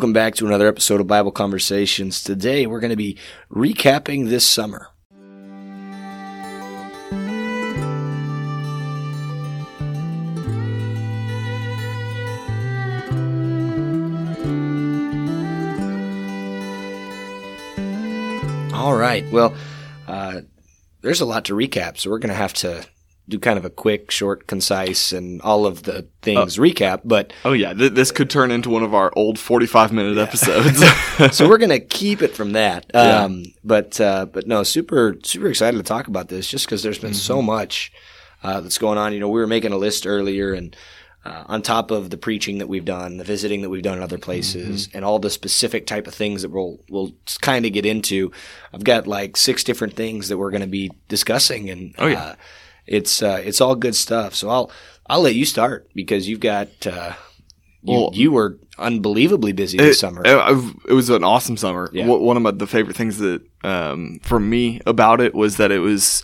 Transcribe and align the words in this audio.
Welcome 0.00 0.14
back 0.14 0.34
to 0.36 0.46
another 0.46 0.66
episode 0.66 1.02
of 1.02 1.06
Bible 1.06 1.30
Conversations. 1.30 2.24
Today 2.24 2.66
we're 2.66 2.80
going 2.80 2.88
to 2.88 2.96
be 2.96 3.18
recapping 3.52 4.30
this 4.30 4.46
summer. 4.46 4.88
All 18.72 18.96
right. 18.96 19.30
Well, 19.30 19.54
uh, 20.08 20.40
there's 21.02 21.20
a 21.20 21.26
lot 21.26 21.44
to 21.44 21.52
recap, 21.52 21.98
so 21.98 22.08
we're 22.08 22.20
going 22.20 22.30
to 22.30 22.34
have 22.34 22.54
to 22.54 22.86
do 23.30 23.38
kind 23.38 23.58
of 23.58 23.64
a 23.64 23.70
quick, 23.70 24.10
short, 24.10 24.46
concise, 24.46 25.12
and 25.12 25.40
all 25.42 25.64
of 25.66 25.84
the 25.84 26.06
things 26.22 26.58
recap. 26.58 27.00
But 27.04 27.32
Oh 27.44 27.52
yeah, 27.52 27.72
th- 27.72 27.92
this 27.92 28.10
could 28.12 28.28
turn 28.28 28.50
into 28.50 28.68
one 28.68 28.82
of 28.82 28.92
our 28.94 29.12
old 29.16 29.38
forty-five 29.38 29.92
minute 29.92 30.18
episodes. 30.18 30.82
so 31.36 31.48
we're 31.48 31.58
gonna 31.58 31.80
keep 31.80 32.20
it 32.22 32.34
from 32.36 32.52
that. 32.52 32.86
Yeah. 32.92 33.22
Um, 33.24 33.44
but 33.64 34.00
uh, 34.00 34.26
but 34.26 34.46
no, 34.46 34.62
super 34.62 35.16
super 35.22 35.46
excited 35.48 35.76
to 35.78 35.82
talk 35.84 36.06
about 36.08 36.28
this, 36.28 36.46
just 36.48 36.66
because 36.66 36.82
there's 36.82 36.98
been 36.98 37.14
so 37.14 37.40
much 37.40 37.92
uh, 38.42 38.60
that's 38.60 38.78
going 38.78 38.98
on. 38.98 39.12
You 39.12 39.20
know, 39.20 39.28
we 39.28 39.40
were 39.40 39.46
making 39.46 39.72
a 39.72 39.78
list 39.78 40.06
earlier, 40.06 40.52
and 40.52 40.74
uh, 41.24 41.44
on 41.48 41.60
top 41.60 41.90
of 41.90 42.08
the 42.08 42.16
preaching 42.16 42.56
that 42.58 42.66
we've 42.68 42.86
done, 42.86 43.18
the 43.18 43.24
visiting 43.24 43.60
that 43.60 43.68
we've 43.68 43.82
done 43.82 43.98
in 43.98 44.02
other 44.02 44.16
places, 44.16 44.88
and 44.94 45.04
all 45.04 45.18
the 45.18 45.28
specific 45.28 45.86
type 45.86 46.06
of 46.06 46.14
things 46.14 46.40
that 46.40 46.50
we'll 46.50 46.78
we'll 46.88 47.12
kind 47.42 47.66
of 47.66 47.72
get 47.74 47.84
into, 47.84 48.32
I've 48.72 48.84
got 48.84 49.06
like 49.06 49.36
six 49.36 49.62
different 49.62 49.94
things 49.94 50.28
that 50.28 50.38
we're 50.38 50.50
going 50.50 50.62
to 50.62 50.66
be 50.66 50.90
discussing, 51.08 51.68
and 51.68 51.94
Oh, 51.98 52.06
yeah. 52.06 52.22
uh, 52.22 52.34
it's 52.90 53.22
uh, 53.22 53.40
it's 53.42 53.60
all 53.62 53.74
good 53.74 53.94
stuff. 53.94 54.34
So 54.34 54.50
I'll 54.50 54.70
I'll 55.06 55.22
let 55.22 55.34
you 55.34 55.46
start 55.46 55.88
because 55.94 56.28
you've 56.28 56.40
got. 56.40 56.68
Uh, 56.86 57.14
you, 57.82 57.94
Well- 57.94 58.10
you 58.12 58.30
were 58.30 58.58
unbelievably 58.78 59.52
busy 59.52 59.78
it, 59.78 59.82
this 59.82 60.00
summer. 60.00 60.20
it- 60.22 60.36
I've- 60.36 60.74
it 60.86 60.92
was 60.92 61.08
an 61.08 61.24
awesome 61.24 61.56
summer. 61.56 61.88
Yeah. 61.94 62.06
One 62.06 62.36
of 62.36 62.42
my, 62.42 62.50
the 62.50 62.66
favorite 62.66 62.94
things 62.96 63.16
that 63.18 63.40
um, 63.64 64.20
for 64.22 64.38
me 64.38 64.82
about 64.86 65.22
it 65.22 65.34
was 65.34 65.56
that 65.56 65.70
it 65.72 65.78
was 65.78 66.22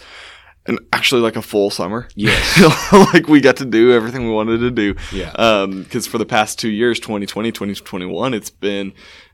an, 0.67 0.79
actually 0.93 1.23
like 1.23 1.37
a 1.37 1.41
full 1.43 1.71
summer. 1.71 2.09
Yes. 2.15 2.61
like 3.15 3.27
we 3.29 3.41
got 3.41 3.57
to 3.59 3.65
do 3.65 3.93
everything 3.93 4.27
we 4.27 4.33
wanted 4.35 4.59
to 4.59 4.71
do. 4.71 4.97
Yeah. 5.13 5.65
Because 5.67 6.07
for 6.07 6.19
the 6.19 6.27
past 6.27 6.59
two 6.59 6.69
years, 6.71 7.01
2020, 7.01 7.53
2021, 7.53 8.35
it's 8.35 8.51
been 8.51 8.93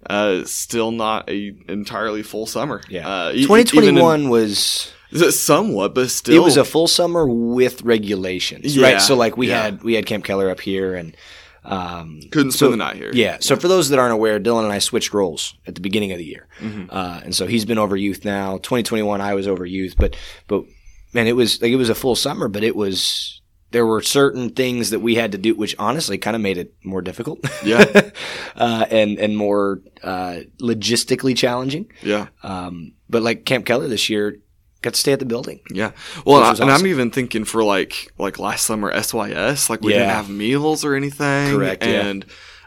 uh, 0.08 0.44
still 0.44 0.92
not 0.92 1.28
a 1.28 1.52
entirely 1.68 2.22
full 2.22 2.46
summer. 2.46 2.82
Yeah. 2.88 3.08
Uh, 3.08 3.30
e- 3.32 3.38
even 3.42 3.64
2021 3.66 4.28
was 4.28 4.92
in- 4.94 5.01
somewhat, 5.30 5.94
but 5.94 6.10
still. 6.10 6.34
it 6.34 6.44
was 6.44 6.56
a 6.56 6.64
full 6.64 6.86
summer 6.88 7.26
with 7.26 7.82
regulations, 7.82 8.76
Yeah, 8.76 8.92
right? 8.92 9.00
So 9.00 9.14
like 9.16 9.36
we 9.36 9.48
yeah. 9.48 9.62
had 9.62 9.82
we 9.82 9.94
had 9.94 10.06
Camp 10.06 10.24
Keller 10.24 10.50
up 10.50 10.60
here 10.60 10.94
and 10.94 11.16
um 11.64 12.20
couldn't 12.32 12.52
spend 12.52 12.58
so- 12.58 12.70
the 12.72 12.76
night 12.76 12.96
here. 12.96 13.10
yeah. 13.14 13.36
So 13.40 13.54
for 13.56 13.68
those 13.68 13.88
that 13.90 13.98
aren't 13.98 14.12
aware, 14.14 14.40
Dylan 14.40 14.64
and 14.64 14.72
I 14.72 14.78
switched 14.80 15.14
roles 15.14 15.54
at 15.66 15.74
the 15.74 15.80
beginning 15.80 16.12
of 16.12 16.18
the 16.18 16.24
year, 16.24 16.48
Mm-hmm. 16.60 16.84
uh, 16.90 17.20
and 17.24 17.34
so 17.34 17.46
he's 17.46 17.64
been 17.64 17.78
over 17.78 17.96
youth 17.96 18.24
now. 18.24 18.58
2021, 18.58 19.20
I 19.20 19.34
was 19.34 19.46
over 19.46 19.64
youth, 19.64 19.94
but 19.96 20.16
but 20.48 20.64
man, 21.12 21.26
it 21.28 21.36
was 21.36 21.60
like 21.62 21.70
it 21.72 21.76
was 21.76 21.88
a 21.90 21.94
full 21.94 22.16
summer, 22.16 22.48
but 22.48 22.64
it 22.64 22.74
was 22.74 23.38
there 23.70 23.86
were 23.86 24.02
certain 24.02 24.50
things 24.50 24.90
that 24.90 25.00
we 25.00 25.14
had 25.14 25.32
to 25.32 25.38
do, 25.38 25.54
which 25.54 25.74
honestly 25.78 26.18
kind 26.18 26.36
of 26.36 26.42
made 26.42 26.58
it 26.58 26.74
more 26.84 27.00
difficult, 27.00 27.38
Yeah. 27.64 28.10
uh, 28.56 28.84
and 28.90 29.18
and 29.18 29.36
more 29.36 29.80
uh, 30.02 30.40
logistically 30.60 31.36
challenging. 31.36 31.90
Yeah. 32.02 32.26
Um, 32.42 32.92
but 33.08 33.22
like 33.22 33.44
Camp 33.44 33.66
Keller 33.66 33.88
this 33.88 34.10
year, 34.10 34.36
got 34.82 34.94
to 34.94 35.00
stay 35.00 35.12
at 35.12 35.18
the 35.20 35.24
building. 35.24 35.60
Yeah. 35.70 35.92
Well, 36.26 36.42
and, 36.44 36.60
and 36.60 36.70
I'm 36.70 36.86
even 36.86 37.10
thinking 37.10 37.44
for 37.44 37.64
like 37.64 38.12
like 38.18 38.38
last 38.38 38.66
summer 38.66 38.92
SYS, 38.92 39.70
like 39.70 39.80
we 39.80 39.92
Yeah. 39.92 40.00
didn't 40.00 40.14
have 40.16 40.28
meals 40.30 40.84
or 40.84 40.94
anything. 40.94 41.54
Correct, 41.56 41.84
yeah. 41.84 42.06
And 42.06 42.24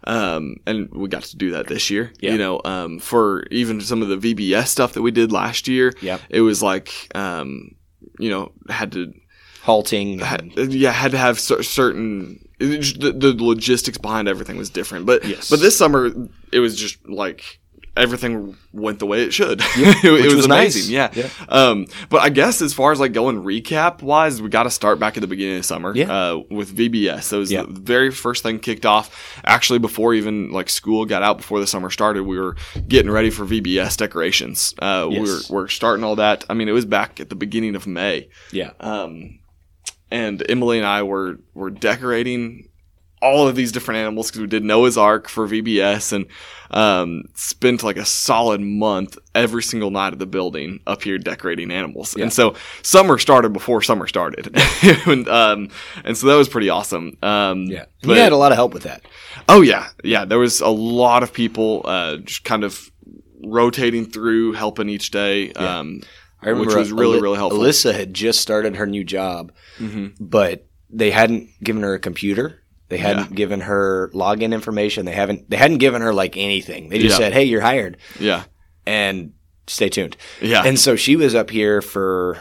um 0.07 0.57
and 0.67 0.89
we 0.93 1.09
got 1.09 1.23
to 1.23 1.37
do 1.37 1.51
that 1.51 1.67
this 1.67 1.89
year. 1.89 2.13
Yeah. 2.19 2.31
You 2.33 2.37
know, 2.37 2.61
um 2.63 2.99
for 2.99 3.45
even 3.51 3.81
some 3.81 4.01
of 4.01 4.07
the 4.09 4.17
VBS 4.17 4.67
stuff 4.67 4.93
that 4.93 5.01
we 5.01 5.11
did 5.11 5.31
last 5.31 5.67
year, 5.67 5.93
Yep. 6.01 6.21
it 6.29 6.41
was 6.41 6.61
like 6.63 6.91
um 7.15 7.71
you 8.19 8.29
know, 8.29 8.51
had 8.69 8.91
to 8.93 9.11
halting. 9.63 10.19
had, 10.19 10.51
yeah, 10.55 10.91
had 10.91 11.11
to 11.11 11.17
have 11.17 11.39
cer- 11.39 11.63
certain 11.63 12.39
it 12.59 12.99
the, 13.01 13.11
the 13.11 13.43
logistics 13.43 13.97
behind 13.97 14.27
everything 14.27 14.57
was 14.57 14.69
different. 14.69 15.05
But 15.05 15.25
Yes. 15.25 15.49
but 15.49 15.59
this 15.59 15.77
summer 15.77 16.11
it 16.51 16.59
was 16.59 16.77
just 16.79 16.97
like 17.07 17.59
everything 17.97 18.57
went 18.73 18.99
the 18.99 19.05
way 19.05 19.23
it 19.23 19.33
should. 19.33 19.61
Yep, 19.77 19.95
it, 20.03 20.11
which 20.11 20.25
was, 20.25 20.35
was 20.35 20.47
nice. 20.47 20.75
amazing. 20.75 20.93
Yeah. 20.93 21.11
Yeah. 21.13 21.29
Um, 21.47 21.85
but 22.09 22.21
I 22.21 22.29
guess 22.29 22.61
as 22.61 22.73
far 22.73 22.91
as 22.91 22.99
like 22.99 23.13
going 23.13 23.43
recap 23.43 24.01
wise, 24.01 24.41
we 24.41 24.49
got 24.49 24.63
to 24.63 24.69
start 24.69 24.99
back 24.99 25.15
at 25.17 25.21
the 25.21 25.27
beginning 25.27 25.57
of 25.59 25.65
summer. 25.65 25.93
Yeah. 25.95 26.11
Uh, 26.11 26.43
with 26.49 26.75
VBS, 26.75 27.29
that 27.29 27.37
was 27.37 27.51
Yeah. 27.51 27.63
the 27.63 27.79
very 27.79 28.11
first 28.11 28.43
thing 28.43 28.59
kicked 28.59 28.85
off. 28.85 29.39
Actually, 29.45 29.79
before 29.79 30.13
even 30.13 30.51
like 30.51 30.69
school 30.69 31.05
got 31.05 31.23
out, 31.23 31.37
before 31.37 31.59
the 31.59 31.67
summer 31.67 31.89
started, 31.89 32.23
we 32.23 32.37
were 32.39 32.55
getting 32.87 33.09
ready 33.11 33.29
for 33.29 33.45
VBS 33.45 33.97
decorations. 33.97 34.73
Uh, 34.79 35.07
we 35.09 35.19
were 35.19 35.25
Yes. 35.27 35.49
we're 35.49 35.67
starting 35.67 36.03
all 36.03 36.17
that. 36.17 36.43
I 36.49 36.53
mean, 36.53 36.67
it 36.67 36.73
was 36.73 36.85
back 36.85 37.19
at 37.19 37.29
the 37.29 37.35
beginning 37.35 37.75
of 37.75 37.87
May. 37.87 38.29
yeah. 38.51 38.71
Um, 38.79 39.39
and 40.11 40.43
Emily 40.49 40.77
and 40.77 40.85
I 40.85 41.01
were 41.03 41.39
were 41.53 41.71
decorating 41.71 42.69
all 43.25 43.47
of 43.47 43.55
these 43.55 43.71
different 43.71 43.97
animals 43.99 44.27
because 44.27 44.41
we 44.41 44.47
did 44.47 44.63
Noah's 44.63 44.97
Ark 44.97 45.27
for 45.27 45.47
VBS 45.47 46.13
and 46.13 46.25
um, 46.71 47.23
spent 47.33 47.83
like 47.83 47.97
a 47.97 48.05
solid 48.05 48.61
month 48.61 49.17
every 49.33 49.63
single 49.63 49.91
night 49.91 50.13
at 50.13 50.19
the 50.19 50.25
building 50.25 50.79
up 50.87 51.01
here 51.03 51.17
decorating 51.17 51.71
animals. 51.71 52.15
Yeah. 52.15 52.23
And 52.23 52.33
so 52.33 52.55
summer 52.81 53.17
started 53.17 53.53
before 53.53 53.81
summer 53.81 54.07
started, 54.07 54.55
and, 55.07 55.27
um, 55.27 55.69
and 56.03 56.17
so 56.17 56.27
that 56.27 56.35
was 56.35 56.49
pretty 56.49 56.69
awesome. 56.69 57.17
Um, 57.21 57.65
Yeah. 57.65 57.85
but- 58.01 58.09
we 58.11 58.17
had 58.17 58.31
a 58.31 58.37
lot 58.37 58.51
of 58.51 58.57
help 58.57 58.73
with 58.73 58.83
that. 58.83 59.01
Oh 59.49 59.61
yeah, 59.61 59.87
yeah. 60.03 60.25
There 60.25 60.39
was 60.39 60.61
a 60.61 60.69
lot 60.69 61.23
of 61.23 61.33
people 61.33 61.81
uh, 61.85 62.17
just 62.17 62.43
kind 62.43 62.63
of 62.63 62.91
rotating 63.43 64.05
through, 64.05 64.53
helping 64.53 64.89
each 64.89 65.11
day. 65.11 65.51
Yeah. 65.55 65.79
Um, 65.79 66.01
I 66.41 66.49
remember 66.49 66.67
which 66.69 66.75
was 66.77 66.91
really 66.91 67.19
really 67.21 67.37
helpful. 67.37 67.59
Alyssa 67.61 67.93
had 67.93 68.13
just 68.13 68.39
started 68.41 68.75
her 68.75 68.85
new 68.85 69.03
job, 69.03 69.51
Mhm. 69.79 70.13
but 70.19 70.67
they 70.89 71.11
hadn't 71.11 71.49
given 71.63 71.81
her 71.83 71.93
a 71.95 71.99
computer. 71.99 72.61
They 72.89 72.97
hadn't 72.97 73.33
given 73.35 73.61
her 73.61 74.11
login 74.13 74.53
information. 74.53 75.05
They 75.05 75.11
haven't. 75.13 75.49
They 75.49 75.57
hadn't 75.57 75.79
given 75.79 76.01
her 76.01 76.13
like 76.13 76.37
anything. 76.37 76.89
They 76.89 76.99
just 76.99 77.13
Yeah. 77.19 77.25
said, 77.25 77.33
"Hey, 77.33 77.45
you're 77.45 77.61
hired," 77.61 77.97
Yeah, 78.19 78.43
and 78.85 79.31
stay 79.67 79.89
tuned. 79.89 80.15
yeah, 80.41 80.61
And 80.63 80.79
so 80.79 80.95
she 80.95 81.15
was 81.15 81.33
up 81.33 81.49
here 81.49 81.81
for 81.81 82.37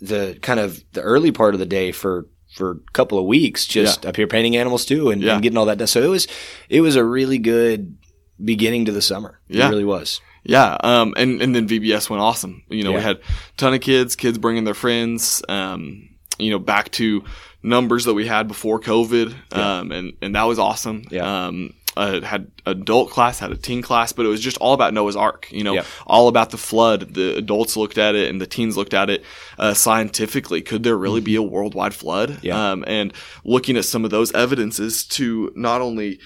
the 0.00 0.38
kind 0.40 0.60
of 0.60 0.82
the 0.92 1.00
early 1.00 1.32
part 1.32 1.54
of 1.54 1.60
the 1.60 1.66
day 1.66 1.90
for 1.92 2.26
for 2.54 2.70
a 2.70 2.92
couple 2.92 3.18
of 3.18 3.26
weeks, 3.26 3.66
just 3.66 4.06
up 4.06 4.16
here 4.16 4.26
painting 4.26 4.56
animals 4.56 4.84
too, 4.86 5.10
and, 5.10 5.20
Yeah. 5.22 5.34
and 5.34 5.42
getting 5.42 5.58
all 5.58 5.66
that 5.66 5.78
done. 5.78 5.86
So 5.88 6.02
it 6.02 6.08
was 6.08 6.28
it 6.68 6.80
was 6.80 6.94
a 6.96 7.04
really 7.04 7.38
good 7.38 7.96
beginning 8.42 8.84
to 8.84 8.92
the 8.92 9.02
summer. 9.02 9.40
Yeah. 9.48 9.66
It 9.66 9.70
really 9.70 9.84
was. 9.84 10.20
Yeah, 10.44 10.76
um, 10.84 11.12
and 11.16 11.42
and 11.42 11.54
then 11.54 11.66
VBS 11.66 12.08
went 12.08 12.22
awesome. 12.22 12.62
You 12.70 12.84
know, 12.84 12.90
Yeah. 12.92 12.96
we 12.98 13.02
had 13.02 13.16
a 13.16 13.20
ton 13.56 13.74
of 13.74 13.80
kids, 13.80 14.14
kids 14.16 14.38
bringing 14.38 14.62
their 14.64 14.74
friends. 14.74 15.42
Um, 15.48 16.08
you 16.38 16.50
know, 16.50 16.58
back 16.58 16.90
to 16.92 17.24
numbers 17.62 18.04
that 18.04 18.14
we 18.14 18.26
had 18.26 18.46
before 18.48 18.80
COVID, 18.80 19.34
Yeah. 19.52 19.78
um, 19.80 19.92
and 19.92 20.12
and 20.22 20.34
that 20.34 20.44
was 20.44 20.58
awesome. 20.58 21.04
Yeah. 21.10 21.46
Um, 21.46 21.74
uh, 21.96 22.20
had 22.20 22.48
adult 22.64 23.10
class, 23.10 23.40
had 23.40 23.50
a 23.50 23.56
teen 23.56 23.82
class, 23.82 24.12
but 24.12 24.24
it 24.24 24.28
was 24.28 24.40
just 24.40 24.56
all 24.58 24.72
about 24.72 24.94
Noah's 24.94 25.16
Ark. 25.16 25.48
You 25.50 25.64
know, 25.64 25.74
Yeah. 25.74 25.82
all 26.06 26.28
about 26.28 26.50
the 26.50 26.56
flood. 26.56 27.14
The 27.14 27.36
adults 27.36 27.76
looked 27.76 27.98
at 27.98 28.14
it, 28.14 28.30
and 28.30 28.40
the 28.40 28.46
teens 28.46 28.76
looked 28.76 28.94
at 28.94 29.10
it 29.10 29.24
uh, 29.58 29.74
scientifically. 29.74 30.62
Could 30.62 30.84
there 30.84 30.96
really 30.96 31.20
be 31.20 31.34
a 31.34 31.42
worldwide 31.42 31.94
flood? 31.94 32.30
Mm-hmm. 32.30 32.46
Yeah. 32.46 32.70
Um, 32.70 32.84
and 32.86 33.12
looking 33.44 33.76
at 33.76 33.84
some 33.84 34.04
of 34.04 34.12
those 34.12 34.30
evidences 34.32 35.04
to 35.06 35.50
not 35.56 35.80
only 35.80 36.20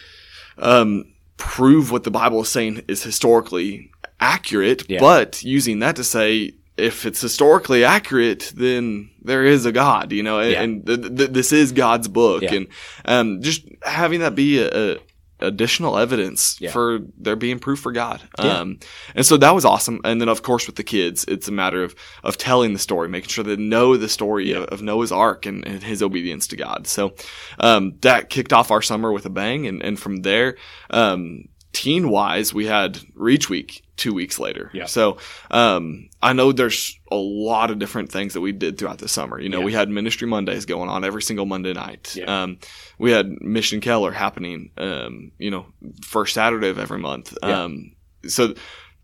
um, 0.59 1.05
prove 1.39 1.91
what 1.91 2.05
the 2.05 2.11
Bible 2.11 2.43
is 2.43 2.49
saying 2.50 2.83
is 2.87 3.03
historically 3.03 3.91
accurate, 4.21 4.84
Yeah. 4.91 5.00
but 5.00 5.43
using 5.43 5.79
that 5.79 5.97
to 5.97 6.05
say 6.05 6.53
if 6.77 7.05
it's 7.06 7.21
historically 7.21 7.84
accurate, 7.84 8.53
then 8.56 9.10
there 9.22 9.44
is 9.44 9.66
a 9.66 9.72
God, 9.72 10.12
you 10.12 10.22
know, 10.22 10.38
and, 10.41 10.50
Yeah. 10.53 10.62
and 10.62 10.87
th- 10.87 11.16
th- 11.16 11.31
this 11.31 11.53
is 11.53 11.72
God's 11.72 12.09
book, 12.09 12.43
Yeah. 12.43 12.55
and 12.55 12.66
um, 13.05 13.43
just 13.43 13.66
having 13.83 14.21
that 14.21 14.34
be 14.34 14.59
a, 14.59 14.93
a 14.94 14.97
additional 15.41 15.99
evidence 15.99 16.56
Yeah. 16.61 16.71
for 16.71 17.00
there 17.19 17.34
being 17.34 17.59
proof 17.59 17.81
for 17.81 17.91
God. 17.91 18.22
Yeah. 18.38 18.58
Um, 18.61 18.79
and 19.17 19.26
so 19.26 19.37
that 19.38 19.52
was 19.55 19.64
awesome. 19.64 20.00
And 20.05 20.20
then 20.20 20.29
of 20.29 20.43
course 20.43 20.67
with 20.69 20.76
the 20.76 20.85
kids, 20.85 21.25
it's 21.26 21.49
a 21.49 21.52
matter 21.52 21.82
of, 21.82 21.96
of 22.23 22.38
telling 22.38 22.73
the 22.73 22.79
story, 22.79 23.08
making 23.08 23.29
sure 23.29 23.43
they 23.43 23.56
know 23.56 23.96
the 23.96 24.08
story 24.08 24.52
of, 24.52 24.64
of 24.67 24.82
Noah's 24.82 25.11
Ark 25.11 25.44
and, 25.44 25.67
and 25.67 25.82
his 25.82 26.00
obedience 26.00 26.46
to 26.46 26.56
God. 26.56 26.87
So, 26.87 27.14
um, 27.58 27.94
that 28.02 28.31
kicked 28.31 28.52
off 28.52 28.70
our 28.70 28.82
summer 28.82 29.11
with 29.11 29.26
a 29.26 29.31
bang. 29.31 29.67
And, 29.67 29.82
and 29.82 29.99
from 29.99 30.19
there, 30.19 30.56
um, 30.91 31.49
teen 31.72 32.08
wise, 32.10 32.52
we 32.52 32.66
had 32.66 32.98
Reach 33.14 33.48
Week 33.48 33.82
two 33.96 34.12
weeks 34.14 34.38
later. 34.38 34.70
Yeah. 34.74 34.86
So, 34.86 35.19
um, 35.50 36.08
I 36.22 36.32
know 36.32 36.52
there's 36.52 36.98
a 37.10 37.16
lot 37.16 37.70
of 37.70 37.78
different 37.78 38.10
things 38.10 38.34
that 38.34 38.40
we 38.40 38.52
did 38.52 38.76
throughout 38.78 38.98
the 38.98 39.08
summer. 39.08 39.40
You 39.40 39.48
know, 39.48 39.60
Yeah. 39.60 39.64
we 39.66 39.72
had 39.72 39.88
Ministry 39.88 40.26
Mondays 40.28 40.66
going 40.66 40.88
on 40.88 41.04
every 41.04 41.22
single 41.22 41.46
Monday 41.46 41.72
night. 41.72 42.14
Yeah. 42.16 42.42
Um, 42.42 42.58
we 42.98 43.10
had 43.12 43.30
Mission 43.40 43.80
Keller 43.80 44.12
happening, 44.12 44.70
um, 44.76 45.32
you 45.38 45.50
know, 45.50 45.66
first 46.04 46.34
Saturday 46.34 46.69
of 46.69 46.78
every 46.78 46.98
month. 46.98 47.36
Yeah. 47.42 47.64
Um, 47.64 47.92
so 48.26 48.54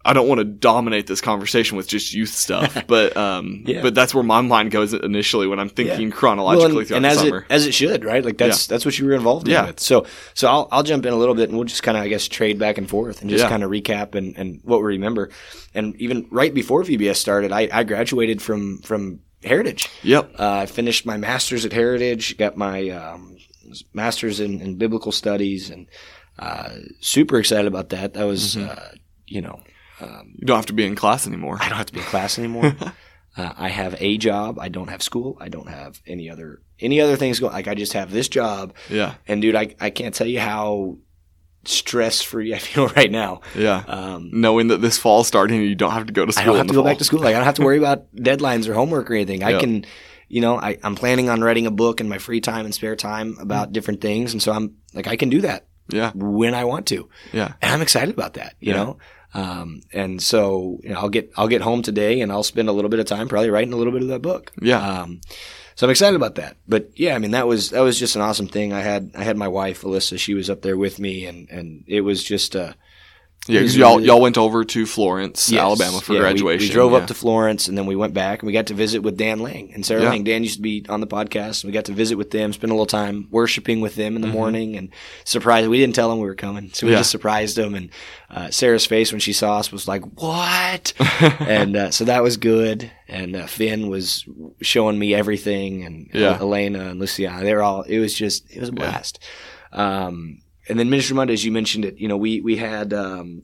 I 0.09 0.13
don't 0.15 0.27
want 0.27 0.39
to 0.39 0.45
dominate 0.45 1.07
this 1.07 1.21
conversation 1.21 1.77
with 1.77 1.87
just 1.87 2.15
youth 2.15 2.31
stuff, 2.31 2.83
but 2.87 3.17
um, 3.17 3.63
Yeah. 3.67 3.83
but 3.83 3.95
that's 3.95 4.15
where 4.15 4.25
my 4.25 4.41
mind 4.41 4.71
goes 4.71 4.95
initially 4.95 5.47
when 5.47 5.59
I'm 5.61 5.69
thinking 5.69 6.11
chronologically 6.11 6.69
Well, 6.73 6.79
and, 6.79 6.87
throughout 6.89 6.97
and 6.97 7.05
the 7.05 7.09
as 7.11 7.19
summer. 7.19 7.39
it 7.41 7.45
as 7.51 7.67
it 7.67 7.75
should, 7.75 8.05
right? 8.05 8.25
Like 8.25 8.39
that's 8.39 8.67
that's 8.67 8.85
what 8.85 8.99
you 8.99 9.05
were 9.07 9.13
involved 9.15 9.47
Yeah. 9.49 9.61
in 9.61 9.67
with. 9.67 9.81
So 9.81 10.07
so 10.35 10.49
I'll 10.49 10.69
I'll 10.73 10.83
jump 10.83 11.05
in 11.07 11.13
a 11.13 11.17
little 11.17 11.35
bit 11.35 11.49
and 11.51 11.59
we'll 11.59 11.67
just 11.67 11.83
kind 11.83 11.97
of 11.99 12.03
I 12.05 12.09
guess 12.09 12.27
trade 12.27 12.59
back 12.59 12.79
and 12.79 12.89
forth 12.89 13.21
and 13.21 13.29
just 13.31 13.43
Yeah. 13.45 13.51
kind 13.51 13.63
of 13.63 13.71
recap 13.71 14.15
and, 14.15 14.37
and 14.37 14.61
what 14.65 14.79
we 14.81 14.87
remember. 14.87 15.31
And 15.75 15.95
even 16.01 16.27
right 16.31 16.53
before 16.55 16.83
VBS 16.85 17.17
started, 17.17 17.53
I, 17.53 17.69
I 17.73 17.85
graduated 17.85 18.41
from 18.43 18.79
from 18.79 19.21
Heritage. 19.45 19.89
yep. 20.03 20.33
Uh, 20.39 20.51
I 20.63 20.67
finished 20.67 21.07
my 21.07 21.17
master's 21.17 21.65
at 21.65 21.73
Heritage, 21.73 22.37
got 22.39 22.57
my 22.57 22.89
um, 22.89 23.37
master's 23.93 24.41
in, 24.41 24.61
in 24.61 24.77
biblical 24.77 25.13
studies, 25.13 25.71
and 25.71 25.87
uh, 26.39 26.71
super 27.01 27.39
excited 27.39 27.67
about 27.67 27.91
that. 27.91 28.15
That 28.15 28.25
was, 28.25 28.57
Mm-hmm. 28.57 28.69
uh, 28.71 28.97
you 29.27 29.41
know, 29.43 29.61
um, 30.01 30.35
You 30.37 30.47
don't 30.47 30.57
have 30.57 30.67
to 30.67 30.73
be 30.73 30.85
in 30.87 30.95
class 30.95 31.27
anymore. 31.27 31.59
I 31.61 31.69
don't 31.69 31.79
have 31.79 31.87
to 31.87 31.93
be 31.93 32.01
in 32.01 32.07
class 32.07 32.39
anymore. 32.39 32.75
uh, 33.37 33.53
I 33.57 33.69
have 33.69 33.95
a 33.99 34.17
job. 34.19 34.59
I 34.59 34.69
don't 34.69 34.89
have 34.89 35.03
school. 35.03 35.37
I 35.41 35.49
don't 35.49 35.69
have 35.69 36.01
any 36.07 36.31
other 36.31 36.61
any 36.81 37.01
other 37.01 37.17
things 37.17 37.41
going. 37.41 37.53
Like 37.53 37.69
I 37.69 37.75
just 37.75 37.93
have 37.95 38.11
this 38.13 38.29
job, 38.29 38.73
Yeah. 38.89 39.15
and 39.27 39.43
dude, 39.43 39.55
I 39.57 39.75
I 39.81 39.91
can't 39.91 40.15
tell 40.15 40.27
you 40.29 40.41
how 40.41 40.99
stress 41.65 42.23
free 42.23 42.55
I 42.55 42.59
feel 42.69 42.89
right 42.89 43.11
now. 43.11 43.41
Yeah. 43.57 43.83
Um, 43.87 44.31
Knowing 44.33 44.69
that 44.69 44.81
this 44.81 44.99
fall 44.99 45.25
starting, 45.25 45.61
you 45.63 45.75
don't 45.75 45.91
have 45.93 46.07
to 46.07 46.13
go 46.13 46.25
to 46.25 46.33
school. 46.33 46.43
I 46.43 46.47
don't 46.47 46.57
have 46.57 46.67
to 46.69 46.73
go 46.73 46.81
fall. 46.81 46.85
back 46.91 46.99
to 46.99 47.05
school. 47.05 47.21
Like 47.21 47.35
I 47.35 47.39
don't 47.39 47.45
have 47.47 47.55
to 47.57 47.63
worry 47.65 47.79
about 47.85 48.15
deadlines 48.15 48.69
or 48.69 48.75
homework 48.75 49.11
or 49.11 49.15
anything. 49.15 49.43
I 49.43 49.59
can, 49.59 49.85
you 50.29 50.41
know, 50.41 50.57
I, 50.59 50.79
I'm 50.83 50.95
planning 50.95 51.29
on 51.29 51.41
writing 51.41 51.67
a 51.67 51.71
book 51.71 52.01
in 52.01 52.09
my 52.09 52.19
free 52.19 52.41
time 52.41 52.65
and 52.65 52.75
spare 52.75 52.97
time 52.97 53.35
Mm. 53.35 53.43
about 53.43 53.73
different 53.73 54.01
things, 54.01 54.33
and 54.33 54.43
so 54.43 54.53
I'm 54.53 54.77
like 54.95 55.07
I 55.09 55.17
can 55.17 55.29
do 55.31 55.41
that 55.43 55.67
Yeah. 55.89 56.13
when 56.15 56.55
I 56.55 56.65
want 56.65 56.87
to, 56.89 57.09
Yeah. 57.33 57.53
and 57.61 57.73
I'm 57.73 57.83
excited 57.83 58.15
about 58.15 58.35
that. 58.35 58.55
You 58.61 58.73
Yeah. 58.73 58.77
know. 58.85 58.99
Um, 59.39 59.83
and 59.93 60.23
so 60.23 60.81
you 60.83 60.91
know, 60.91 61.01
I'll 61.01 61.09
get 61.09 61.31
I'll 61.37 61.49
get 61.49 61.63
home 61.63 61.83
today 61.83 62.21
and 62.21 62.33
I'll 62.33 62.43
spend 62.43 62.69
a 62.69 62.73
little 62.73 62.89
bit 62.89 63.01
of 63.01 63.07
time 63.07 63.29
probably 63.29 63.51
writing 63.51 63.73
a 63.73 63.77
little 63.77 63.93
bit 63.93 64.03
of 64.03 64.09
that 64.09 64.23
book. 64.23 64.53
Yeah. 64.61 65.03
Um, 65.03 65.21
so 65.75 65.87
I'm 65.87 65.91
excited 65.91 66.17
about 66.17 66.35
that. 66.37 66.57
But 66.67 66.91
yeah, 66.97 67.15
I 67.15 67.19
mean 67.19 67.31
that 67.31 67.47
was 67.47 67.71
that 67.71 67.81
was 67.81 67.99
just 67.99 68.17
an 68.17 68.23
awesome 68.23 68.49
thing. 68.49 68.73
I 68.73 68.81
had 68.81 69.13
I 69.15 69.23
had 69.23 69.37
my 69.37 69.47
wife 69.49 69.83
Alyssa. 69.83 70.19
She 70.19 70.35
was 70.35 70.51
up 70.51 70.63
there 70.63 70.77
with 70.77 70.99
me, 70.99 71.25
and 71.27 71.49
and 71.51 71.85
it 71.87 72.01
was 72.01 72.25
just 72.25 72.57
uh, 72.57 72.73
Yeah. 73.49 73.61
'cause 73.61 73.65
was 73.71 73.77
y'all, 73.77 74.01
y'all 74.01 74.21
went 74.21 74.37
over 74.39 74.65
to 74.65 74.87
Florence, 74.87 75.51
Yes. 75.51 75.61
Alabama 75.61 76.01
for 76.01 76.13
Yeah, 76.15 76.21
graduation. 76.21 76.69
We, 76.69 76.73
drove 76.73 76.93
yeah. 76.93 76.99
up 76.99 77.07
to 77.09 77.15
Florence 77.15 77.67
and 77.69 77.77
then 77.79 77.87
we 77.87 77.97
went 77.97 78.15
back 78.15 78.41
and 78.43 78.47
we 78.47 78.53
got 78.53 78.67
to 78.67 78.75
visit 78.75 79.03
with 79.03 79.17
Dan 79.17 79.41
Lang 79.41 79.73
and 79.75 79.85
Sarah 79.85 80.03
Yeah. 80.03 80.11
Lang. 80.11 80.25
Dan 80.25 80.43
used 80.43 80.57
to 80.57 80.63
be 80.63 80.85
on 80.89 81.01
the 81.01 81.07
podcast. 81.07 81.65
And 81.65 81.71
we 81.71 81.73
got 81.75 81.87
to 81.87 81.93
visit 81.93 82.17
with 82.19 82.31
them, 82.31 82.53
spend 82.53 82.71
a 82.71 82.75
little 82.75 82.87
time 82.87 83.27
worshiping 83.31 83.81
with 83.81 83.95
them 83.97 84.17
in 84.17 84.23
the 84.23 84.29
morning 84.29 84.77
and 84.77 84.91
surprised. 85.25 85.69
We 85.69 85.79
didn't 85.79 85.95
tell 85.95 86.11
them 86.11 86.19
we 86.21 86.27
were 86.27 86.35
coming. 86.35 86.71
So 86.73 86.87
we 86.87 86.93
Mm-hmm. 86.93 87.01
Just 87.01 87.11
surprised 87.11 87.57
them. 87.57 87.75
And 87.75 87.91
uh, 88.31 88.51
Sarah's 88.51 88.85
face 88.87 89.13
when 89.13 89.21
she 89.21 89.33
saw 89.33 89.59
us 89.59 89.71
was 89.73 89.87
like, 89.89 90.03
what? 90.21 90.93
and 91.41 91.77
uh, 91.77 91.91
so 91.91 92.05
that 92.05 92.23
was 92.23 92.37
good. 92.37 92.91
And 93.09 93.35
uh, 93.37 93.47
Finn 93.47 93.89
was 93.89 94.25
showing 94.61 94.99
me 94.99 95.15
everything 95.15 95.85
and 95.85 96.11
uh, 96.15 96.39
Elena 96.41 96.91
and 96.91 97.01
Luciana. 97.01 97.43
They 97.45 97.55
were 97.55 97.63
all, 97.63 97.83
it 97.83 97.99
was 97.99 98.13
just, 98.15 98.51
it 98.51 98.61
was 98.61 98.69
a 98.69 98.73
blast. 98.73 99.19
Um, 99.73 100.41
and 100.69 100.79
then 100.79 100.91
Ministry 100.91 101.17
Mondays, 101.17 101.45
you 101.45 101.53
mentioned 101.53 101.85
it. 101.85 101.99
You 101.99 102.09
know, 102.09 102.17
we, 102.17 102.41
we 102.41 102.57
had, 102.57 102.93
um, 102.93 103.43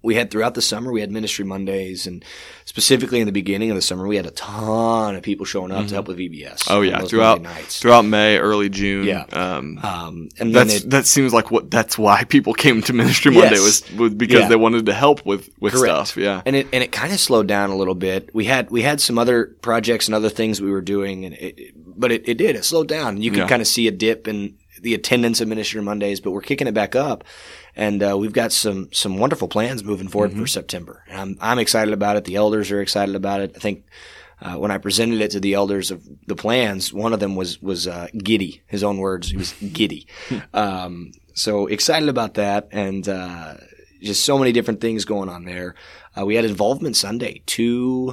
we 0.00 0.14
had 0.14 0.30
throughout 0.30 0.54
the 0.54 0.62
summer 0.62 0.92
we 0.92 1.00
had 1.00 1.10
ministry 1.10 1.44
mondays 1.44 2.06
and 2.06 2.24
specifically 2.64 3.18
in 3.18 3.26
the 3.26 3.32
beginning 3.32 3.70
of 3.70 3.74
the 3.76 3.82
summer 3.82 4.06
we 4.06 4.14
had 4.14 4.26
a 4.26 4.30
ton 4.30 5.16
of 5.16 5.22
people 5.24 5.44
showing 5.44 5.72
up 5.72 5.88
to 5.88 5.92
help 5.94 6.06
with 6.06 6.16
vbs 6.16 6.68
Oh 6.70 6.82
yeah. 6.82 7.00
Throughout 7.00 7.42
nights 7.42 7.80
throughout 7.80 8.04
May, 8.04 8.38
early 8.38 8.68
June. 8.68 9.04
Yeah. 9.06 9.24
Um, 9.32 9.76
um, 9.82 10.28
and 10.38 10.54
then 10.54 10.68
that's 10.68 10.84
it, 10.84 10.90
that 10.90 11.04
seems 11.06 11.34
like 11.34 11.50
what 11.50 11.68
that's 11.68 11.98
why 11.98 12.22
people 12.22 12.54
came 12.54 12.80
to 12.82 12.92
Ministry 12.92 13.32
Monday 13.32 13.56
Yes. 13.56 13.90
was, 13.90 13.98
was 13.98 14.14
because 14.14 14.42
Yeah. 14.42 14.48
they 14.48 14.56
wanted 14.56 14.86
to 14.86 14.94
help 14.94 15.26
with 15.26 15.50
with 15.58 15.74
Correct. 15.74 16.06
stuff. 16.06 16.16
Yeah. 16.16 16.42
and 16.46 16.54
it 16.54 16.68
and 16.72 16.84
it 16.84 16.92
kind 16.92 17.12
of 17.12 17.18
slowed 17.18 17.48
down 17.48 17.70
a 17.70 17.76
little 17.76 17.96
bit 17.96 18.30
we 18.32 18.44
had 18.44 18.70
we 18.70 18.82
had 18.82 19.00
some 19.00 19.18
other 19.18 19.56
projects 19.62 20.06
and 20.06 20.14
other 20.14 20.30
things 20.30 20.60
we 20.62 20.70
were 20.70 20.80
doing 20.80 21.24
and 21.24 21.34
it, 21.34 21.58
it- 21.58 21.74
but 22.00 22.12
it, 22.12 22.28
it 22.28 22.38
did 22.38 22.54
it 22.54 22.64
slowed 22.64 22.86
down 22.86 23.20
you 23.20 23.32
could 23.32 23.40
Yeah. 23.40 23.48
kind 23.48 23.60
of 23.62 23.66
see 23.66 23.88
a 23.88 23.90
dip 23.90 24.28
in 24.28 24.56
the 24.82 24.94
attendance 24.94 25.40
of 25.40 25.48
ministry 25.48 25.80
mondays 25.82 26.20
but 26.20 26.30
we're 26.30 26.40
kicking 26.40 26.66
it 26.66 26.74
back 26.74 26.94
up 26.96 27.24
and 27.76 28.02
uh, 28.02 28.16
we've 28.18 28.32
got 28.32 28.52
some 28.52 28.88
some 28.92 29.18
wonderful 29.18 29.48
plans 29.48 29.84
moving 29.84 30.08
forward 30.08 30.30
Mm-hmm. 30.30 30.40
for 30.40 30.46
September. 30.48 31.04
And 31.08 31.18
I'm 31.20 31.38
I'm 31.40 31.58
excited 31.58 31.94
about 31.94 32.16
it. 32.16 32.24
The 32.24 32.34
elders 32.36 32.70
are 32.72 32.80
excited 32.80 33.14
about 33.14 33.40
it. 33.40 33.52
I 33.56 33.58
think 33.60 33.84
uh, 34.40 34.54
when 34.54 34.70
I 34.70 34.78
presented 34.78 35.20
it 35.20 35.30
to 35.32 35.40
the 35.40 35.54
elders 35.54 35.90
of 35.90 36.02
the 36.26 36.34
plans, 36.36 36.92
one 36.92 37.12
of 37.12 37.20
them 37.20 37.36
was 37.36 37.60
was 37.62 37.86
uh, 37.86 38.08
giddy. 38.16 38.62
His 38.66 38.82
own 38.82 38.98
words. 38.98 39.30
He 39.30 39.36
was 39.36 39.52
giddy. 39.72 40.06
um, 40.54 41.12
so 41.34 41.66
excited 41.68 42.08
about 42.08 42.34
that, 42.34 42.68
and 42.72 43.08
uh, 43.08 43.54
just 44.02 44.24
so 44.24 44.38
many 44.38 44.50
different 44.52 44.80
things 44.80 45.04
going 45.04 45.28
on 45.28 45.44
there. 45.44 45.74
Uh, 46.18 46.24
we 46.26 46.34
had 46.34 46.44
involvement 46.44 46.96
Sunday, 46.96 47.42
two, 47.46 48.12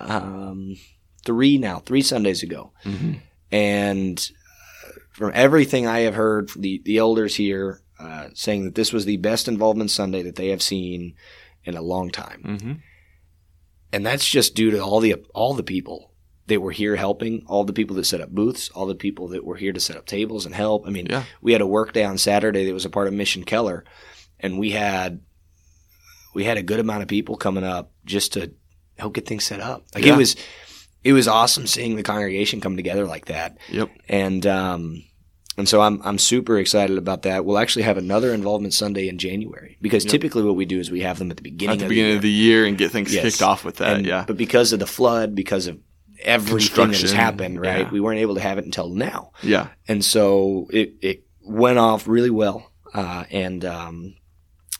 um, 0.00 0.76
three 1.24 1.58
now, 1.58 1.78
three 1.78 2.02
Sundays 2.02 2.42
ago, 2.42 2.72
and 3.52 4.18
uh, 4.18 4.45
from 5.16 5.32
everything 5.34 5.86
I 5.86 6.00
have 6.00 6.14
heard 6.14 6.50
from 6.50 6.62
the 6.62 6.80
the 6.84 6.98
elders 6.98 7.34
here, 7.36 7.80
uh, 7.98 8.28
saying 8.34 8.64
that 8.64 8.74
this 8.74 8.92
was 8.92 9.04
the 9.04 9.16
best 9.16 9.48
involvement 9.48 9.90
Sunday 9.90 10.22
that 10.22 10.36
they 10.36 10.48
have 10.48 10.62
seen 10.62 11.14
in 11.64 11.76
a 11.76 11.82
long 11.82 12.10
time 12.10 12.42
Mm-hmm. 12.44 12.72
and 13.92 14.04
that's 14.06 14.28
just 14.28 14.54
due 14.54 14.70
to 14.72 14.80
all 14.80 15.00
the 15.00 15.14
all 15.34 15.54
the 15.54 15.62
people 15.62 16.12
that 16.48 16.60
were 16.60 16.70
here 16.70 16.94
helping, 16.94 17.42
all 17.48 17.64
the 17.64 17.72
people 17.72 17.96
that 17.96 18.04
set 18.06 18.20
up 18.20 18.30
booths, 18.30 18.68
all 18.70 18.86
the 18.86 18.94
people 18.94 19.26
that 19.28 19.44
were 19.44 19.56
here 19.56 19.72
to 19.72 19.80
set 19.80 19.96
up 19.96 20.06
tables 20.06 20.46
and 20.46 20.54
help. 20.54 20.86
I 20.86 20.90
mean, 20.90 21.06
Yeah. 21.10 21.24
we 21.42 21.50
had 21.52 21.60
a 21.60 21.66
work 21.66 21.92
day 21.92 22.04
on 22.04 22.18
Saturday 22.18 22.64
that 22.66 22.72
was 22.74 22.84
a 22.84 22.90
part 22.90 23.08
of 23.08 23.14
Mission 23.14 23.42
Keller, 23.42 23.84
and 24.38 24.56
we 24.58 24.70
had 24.70 25.20
we 26.34 26.44
had 26.44 26.56
a 26.58 26.62
good 26.62 26.78
amount 26.80 27.02
of 27.02 27.08
people 27.08 27.36
coming 27.36 27.64
up 27.64 27.90
just 28.04 28.34
to 28.34 28.52
help 28.98 29.14
get 29.14 29.26
things 29.26 29.42
set 29.44 29.60
up. 29.60 29.86
Like 29.94 30.04
Yeah. 30.04 30.14
it 30.14 30.18
was 30.18 30.36
it 31.02 31.12
was 31.12 31.26
awesome 31.26 31.66
seeing 31.66 31.96
the 31.96 32.02
congregation 32.02 32.60
come 32.60 32.76
together 32.76 33.06
like 33.06 33.24
that. 33.26 33.58
Yep. 33.70 33.90
And 34.08 34.46
um 34.46 35.02
and 35.56 35.68
so 35.68 35.80
I'm 35.80 36.00
I'm 36.04 36.18
super 36.18 36.58
excited 36.58 36.98
about 36.98 37.22
that. 37.22 37.44
We'll 37.44 37.58
actually 37.58 37.82
have 37.84 37.96
another 37.98 38.32
involvement 38.34 38.74
Sunday 38.74 39.08
in 39.08 39.18
January 39.18 39.76
because 39.80 40.04
typically 40.04 40.42
what 40.42 40.56
we 40.56 40.64
do 40.66 40.78
is 40.78 40.90
we 40.90 41.00
have 41.02 41.18
them 41.18 41.30
at 41.30 41.36
the 41.36 41.42
beginning 41.42 41.74
At 41.74 41.78
the 41.80 41.84
of 41.86 41.88
beginning 41.88 42.08
the 42.08 42.08
year. 42.10 42.16
of 42.16 42.22
the 42.22 42.30
year 42.30 42.66
and 42.66 42.78
get 42.78 42.90
things 42.92 43.14
Yes. 43.14 43.22
kicked 43.24 43.42
off 43.42 43.64
with 43.64 43.76
that. 43.76 43.96
And- 43.98 44.06
yeah. 44.06 44.24
But 44.26 44.36
because 44.36 44.72
of 44.72 44.78
the 44.80 44.86
flood, 44.86 45.34
because 45.34 45.66
of 45.66 45.78
everything 46.22 46.88
that 46.90 47.00
has 47.00 47.12
happened, 47.12 47.60
right? 47.60 47.80
yeah. 47.86 47.90
We 47.90 48.00
weren't 48.00 48.20
able 48.20 48.34
to 48.36 48.40
have 48.40 48.58
it 48.58 48.64
until 48.64 48.88
now. 48.88 49.32
Yeah. 49.42 49.68
And 49.88 50.04
so 50.04 50.68
it, 50.72 50.94
it 51.02 51.24
went 51.42 51.78
off 51.78 52.06
really 52.08 52.30
well. 52.30 52.70
Uh, 52.94 53.24
and 53.30 53.64
um, 53.64 54.14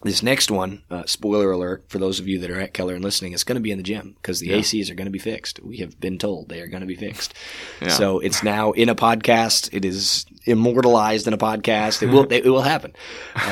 this 0.06 0.23
next 0.23 0.50
one, 0.50 0.82
uh, 0.91 1.05
spoiler 1.06 1.50
alert 1.53 1.85
for 1.88 1.99
those 1.99 2.19
of 2.20 2.26
you 2.29 2.38
that 2.41 2.50
are 2.50 2.58
at 2.61 2.73
Keller 2.75 2.94
and 2.94 3.05
listening, 3.05 3.32
it's 3.32 3.44
going 3.44 3.56
to 3.56 3.61
be 3.61 3.70
in 3.70 3.76
the 3.79 3.82
gym 3.85 4.14
because 4.20 4.41
the 4.41 4.49
Yeah. 4.49 4.56
ACs 4.58 4.91
are 4.91 4.94
going 4.94 5.06
to 5.06 5.11
be 5.12 5.19
fixed. 5.19 5.61
We 5.62 5.76
have 5.79 6.00
been 6.00 6.19
told 6.19 6.49
they 6.49 6.61
are 6.61 6.67
going 6.69 6.81
to 6.81 6.87
be 6.87 6.97
fixed. 6.97 7.35
Yeah. 7.82 7.88
So 7.88 8.20
it's 8.20 8.43
now 8.43 8.73
in 8.73 8.88
a 8.88 8.94
podcast. 8.94 9.69
It 9.73 9.85
is 9.85 10.25
immortalized 10.47 11.26
in 11.26 11.35
a 11.35 11.38
podcast. 11.38 12.03
It 12.03 12.06
will 12.06 12.26
it, 12.32 12.44
will 12.44 12.62
happen 12.62 12.94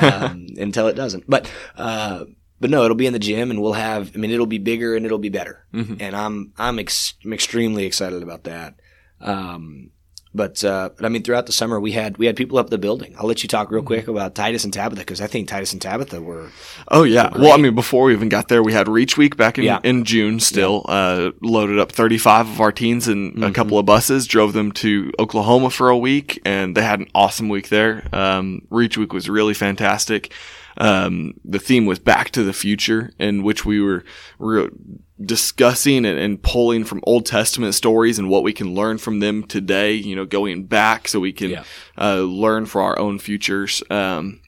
um, 0.01 0.47
until 0.57 0.89
it 0.89 0.95
doesn't. 0.95 1.25
But 1.29 1.51
uh, 1.77 2.25
but 2.61 2.71
no, 2.71 2.85
it'll 2.85 2.97
be 2.97 3.07
in 3.07 3.13
the 3.13 3.19
gym, 3.19 3.51
and 3.51 3.61
we'll 3.61 3.75
have. 3.75 4.13
I 4.15 4.19
mean, 4.19 4.31
it'll 4.31 4.47
be 4.47 4.59
bigger 4.59 4.97
and 4.97 5.05
it'll 5.05 5.19
be 5.19 5.29
better. 5.29 5.67
Mhm. 5.75 5.99
And 6.01 6.17
I'm 6.17 6.53
I'm, 6.57 6.79
ex- 6.79 7.15
I'm 7.25 7.33
extremely 7.35 7.85
excited 7.85 8.23
about 8.23 8.45
that. 8.45 8.77
Um, 9.21 9.91
but 10.35 10.65
uh, 10.65 10.91
but 10.97 11.05
I 11.07 11.09
mean, 11.09 11.23
throughout 11.23 11.47
the 11.47 11.53
summer, 11.53 11.79
we 11.79 11.93
had 11.93 12.17
we 12.19 12.27
had 12.27 12.37
people 12.37 12.59
up 12.59 12.71
the 12.71 12.79
building. 12.79 13.15
I'll 13.19 13.27
let 13.27 13.43
you 13.43 13.49
talk 13.49 13.71
real 13.71 13.81
Mm-hmm. 13.83 13.87
quick 13.87 14.09
about 14.09 14.35
Titus 14.35 14.65
and 14.65 14.73
Tabitha 14.73 15.01
because 15.03 15.21
I 15.21 15.27
think 15.27 15.49
Titus 15.49 15.73
and 15.73 15.81
Tabitha 15.81 16.21
were 16.21 16.51
Oh 16.89 17.05
yeah. 17.05 17.31
Great. 17.31 17.43
Well, 17.43 17.53
I 17.53 17.57
mean, 17.57 17.75
before 17.75 18.05
we 18.07 18.13
even 18.15 18.29
got 18.29 18.49
there, 18.49 18.63
we 18.63 18.73
had 18.73 18.89
Reach 18.89 19.17
Week 19.17 19.37
back 19.37 19.59
in, 19.59 19.65
Yeah. 19.65 19.79
in 19.85 20.05
June. 20.05 20.41
Still 20.41 20.85
uh, 20.89 21.31
loaded 21.41 21.79
up 21.79 21.93
35 21.93 22.49
of 22.49 22.61
our 22.61 22.73
teens 22.73 23.07
in 23.09 23.33
Mm-hmm. 23.33 23.43
a 23.45 23.53
couple 23.53 23.79
of 23.79 23.87
buses, 23.87 24.27
drove 24.27 24.53
them 24.55 24.73
to 24.73 25.13
Oklahoma 25.19 25.71
for 25.71 25.89
a 25.89 25.97
week, 25.99 26.41
and 26.45 26.77
they 26.77 26.83
had 26.83 27.01
an 27.01 27.09
awesome 27.15 27.49
week 27.49 27.69
there. 27.69 28.05
Um, 28.13 28.63
Reach 28.71 28.99
Week 28.99 29.13
was 29.13 29.29
really 29.31 29.55
fantastic. 29.55 30.33
Um, 30.77 31.35
the 31.45 31.59
theme 31.59 31.87
was 31.87 31.99
Back 31.99 32.31
to 32.31 32.43
the 32.43 32.53
Future, 32.53 33.13
in 33.19 33.43
which 33.43 33.65
we 33.65 33.81
were, 33.81 34.05
were 34.39 34.71
discussing 35.25 36.05
and, 36.05 36.19
and 36.19 36.43
pulling 36.43 36.85
from 36.85 37.01
Old 37.05 37.27
Testament 37.27 37.75
stories 37.75 38.19
and 38.19 38.29
what 38.29 38.43
we 38.43 38.53
can 38.53 38.75
learn 38.75 38.99
from 38.99 39.21
them 39.21 39.45
today. 39.45 39.93
You 39.93 40.17
know, 40.17 40.25
going 40.25 40.65
back 40.65 41.09
so 41.09 41.21
we 41.21 41.33
can 41.33 41.51
Yeah. 41.51 41.65
uh, 41.99 42.17
learn 42.21 42.67
for 42.67 42.83
our 42.83 42.99
own 42.99 43.19
futures. 43.19 43.83
Um, 43.91 44.41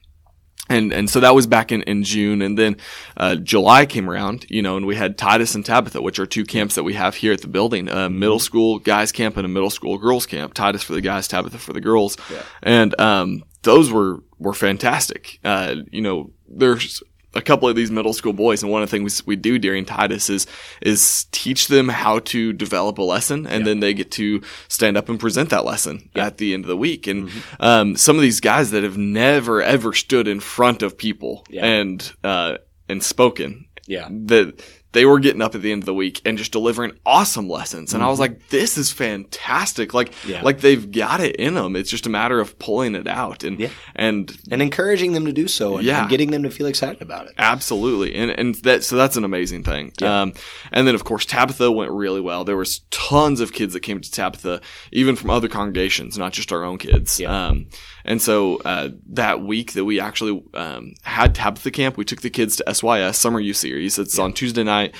and 0.69 0.91
and 0.91 1.09
so 1.09 1.21
that 1.21 1.33
was 1.33 1.47
back 1.47 1.71
in, 1.71 1.81
in 1.83 2.03
June, 2.03 2.41
and 2.41 2.57
then 2.57 2.75
uh, 3.15 3.35
July 3.35 3.85
came 3.85 4.09
around, 4.09 4.45
you 4.49 4.61
know, 4.61 4.75
and 4.75 4.85
we 4.85 4.97
had 4.97 5.17
Titus 5.17 5.55
and 5.55 5.65
Tabitha, 5.65 6.01
which 6.01 6.19
are 6.19 6.25
two 6.25 6.43
camps 6.43 6.75
that 6.75 6.83
we 6.83 6.93
have 6.95 7.15
here 7.15 7.31
at 7.31 7.39
the 7.39 7.47
building: 7.47 7.87
a 7.87 8.09
middle 8.09 8.37
school 8.39 8.77
guys 8.77 9.13
camp 9.13 9.37
and 9.37 9.45
a 9.45 9.47
middle 9.47 9.69
school 9.69 9.97
girls 9.97 10.25
camp. 10.25 10.53
Titus 10.53 10.83
for 10.83 10.91
the 10.91 10.99
guys, 10.99 11.25
Tabitha 11.29 11.57
for 11.57 11.71
the 11.71 11.79
girls, 11.79 12.17
and 12.61 12.99
um, 12.99 13.43
those 13.63 13.91
were 13.91 14.23
were 14.39 14.53
fantastic. 14.53 15.39
Uh, 15.43 15.75
you 15.91 16.01
know, 16.01 16.31
there's 16.47 17.01
a 17.33 17.41
couple 17.41 17.67
of 17.69 17.75
these 17.75 17.91
middle 17.91 18.13
school 18.13 18.33
boys, 18.33 18.63
and 18.63 18.71
one 18.71 18.81
of 18.81 18.89
the 18.89 18.97
things 18.97 19.25
we 19.27 19.35
do 19.35 19.59
during 19.59 19.85
Titus 19.85 20.29
is 20.29 20.47
is 20.81 21.25
teach 21.31 21.67
them 21.67 21.89
how 21.89 22.19
to 22.19 22.53
develop 22.53 22.97
a 22.97 23.03
lesson, 23.03 23.45
and 23.45 23.65
then 23.67 23.79
they 23.79 23.93
get 23.93 24.11
to 24.11 24.41
stand 24.69 24.97
up 24.97 25.09
and 25.09 25.19
present 25.19 25.49
that 25.49 25.65
lesson 25.65 26.09
at 26.15 26.37
the 26.37 26.53
end 26.53 26.63
of 26.63 26.67
the 26.69 26.77
week. 26.77 27.05
And 27.07 27.29
um, 27.59 27.95
some 27.95 28.15
of 28.15 28.21
these 28.21 28.39
guys 28.39 28.71
that 28.71 28.83
have 28.83 28.97
never 28.97 29.61
ever 29.61 29.93
stood 29.93 30.27
in 30.27 30.39
front 30.39 30.81
of 30.81 30.97
people 30.97 31.43
Yeah. 31.49 31.65
and 31.65 32.11
uh, 32.23 32.57
and 32.89 33.03
spoken. 33.03 33.65
Yeah. 33.85 34.07
that 34.09 34.61
they 34.97 35.05
were 35.05 35.19
getting 35.19 35.43
up 35.43 35.53
at 35.53 35.61
the 35.61 35.71
end 35.71 35.83
of 35.83 35.85
the 35.85 35.93
week 35.93 36.19
and 36.25 36.39
just 36.39 36.51
delivering 36.51 36.91
awesome 37.05 37.47
lessons. 37.47 37.93
And 37.93 38.01
I 38.01 38.07
was 38.09 38.19
like, 38.19 38.49
this 38.49 38.79
is 38.79 38.91
fantastic. 38.91 39.93
Like, 39.93 40.07
Mm-hmm. 40.07 40.29
Yeah. 40.31 40.41
like 40.41 40.61
they've 40.61 40.91
got 40.91 41.19
it 41.19 41.35
in 41.35 41.53
them. 41.53 41.75
It's 41.75 41.91
just 41.91 42.07
a 42.07 42.09
matter 42.09 42.39
of 42.39 42.57
pulling 42.57 42.95
it 42.95 43.07
out 43.07 43.43
and, 43.43 43.59
Yeah. 43.59 43.69
and 43.95 44.35
And 44.49 44.59
encouraging 44.61 45.13
them 45.13 45.25
to 45.25 45.31
do 45.31 45.47
so 45.47 45.77
and, 45.77 45.85
Yeah. 45.85 46.01
and 46.01 46.09
getting 46.09 46.31
them 46.31 46.41
to 46.43 46.49
feel 46.49 46.65
excited 46.65 47.01
about 47.03 47.27
it. 47.27 47.33
Absolutely, 47.37 48.15
and 48.15 48.31
and 48.31 48.55
that 48.63 48.83
so 48.83 48.95
that's 48.95 49.15
an 49.17 49.23
amazing 49.23 49.63
thing. 49.63 49.91
Um, 50.01 50.33
and 50.71 50.87
then 50.87 50.95
of 50.95 51.03
course 51.03 51.25
Tabitha 51.25 51.71
went 51.71 51.91
really 51.91 52.21
well. 52.21 52.43
There 52.43 52.57
was 52.57 52.79
tons 52.89 53.39
of 53.39 53.53
kids 53.53 53.73
that 53.73 53.81
came 53.81 54.01
to 54.01 54.11
Tabitha, 54.11 54.61
even 54.91 55.15
from 55.15 55.29
other 55.29 55.47
congregations, 55.47 56.17
not 56.17 56.33
just 56.33 56.51
our 56.51 56.63
own 56.63 56.77
kids. 56.79 57.21
Um, 57.21 57.67
and 58.07 58.21
so 58.21 58.57
uh, 58.63 58.89
that 59.09 59.41
week 59.41 59.73
that 59.73 59.83
we 59.83 59.99
actually 59.99 60.41
um, 60.53 60.93
had 61.03 61.35
Tabitha 61.35 61.71
camp, 61.71 61.97
we 61.97 62.05
took 62.05 62.21
the 62.21 62.29
kids 62.29 62.55
to 62.55 62.73
SYS 62.73 63.17
Summer 63.17 63.39
Youth 63.39 63.57
Series. 63.57 63.99
It's 63.99 64.17
on 64.17 64.31
Tuesday 64.33 64.63
night. 64.63 64.95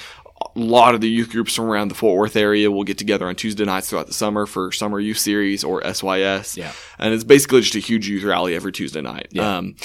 A 0.56 0.60
lot 0.60 0.94
of 0.94 1.02
the 1.02 1.10
youth 1.10 1.32
groups 1.32 1.56
from 1.56 1.66
around 1.66 1.88
the 1.88 1.96
Fort 1.96 2.18
Worth 2.18 2.36
area 2.36 2.70
will 2.70 2.84
get 2.84 2.98
together 2.98 3.28
on 3.28 3.36
Tuesday 3.36 3.66
nights 3.66 3.90
throughout 3.90 4.08
the 4.08 4.14
summer 4.14 4.46
for 4.46 4.72
Summer 4.72 5.00
Youth 5.00 5.18
Series 5.18 5.64
or 5.64 5.82
SYS. 5.84 6.58
Yeah. 6.58 6.74
And 7.00 7.14
it's 7.14 7.24
basically 7.24 7.62
just 7.62 7.76
a 7.76 7.80
huge 7.80 8.08
youth 8.08 8.24
rally 8.24 8.54
every 8.54 8.72
Tuesday 8.72 9.02
night. 9.02 9.30
Yeah. 9.32 9.58
Um, 9.58 9.76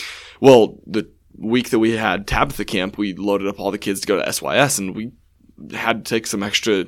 well, 0.41 0.79
the 0.87 1.09
week 1.39 1.71
that 1.71 1.79
we 1.79 1.93
had 1.93 2.27
Tabitha 2.27 2.65
camp, 2.65 2.99
we 2.99 3.15
loaded 3.15 3.47
up 3.47 3.61
all 3.61 3.71
the 3.71 3.79
kids 3.79 4.01
to 4.01 4.07
go 4.07 4.23
to 4.23 4.33
SYS 4.33 4.79
and 4.79 4.95
we 4.95 5.13
had 5.73 6.05
to 6.05 6.09
take 6.15 6.27
some 6.27 6.43
extra 6.43 6.85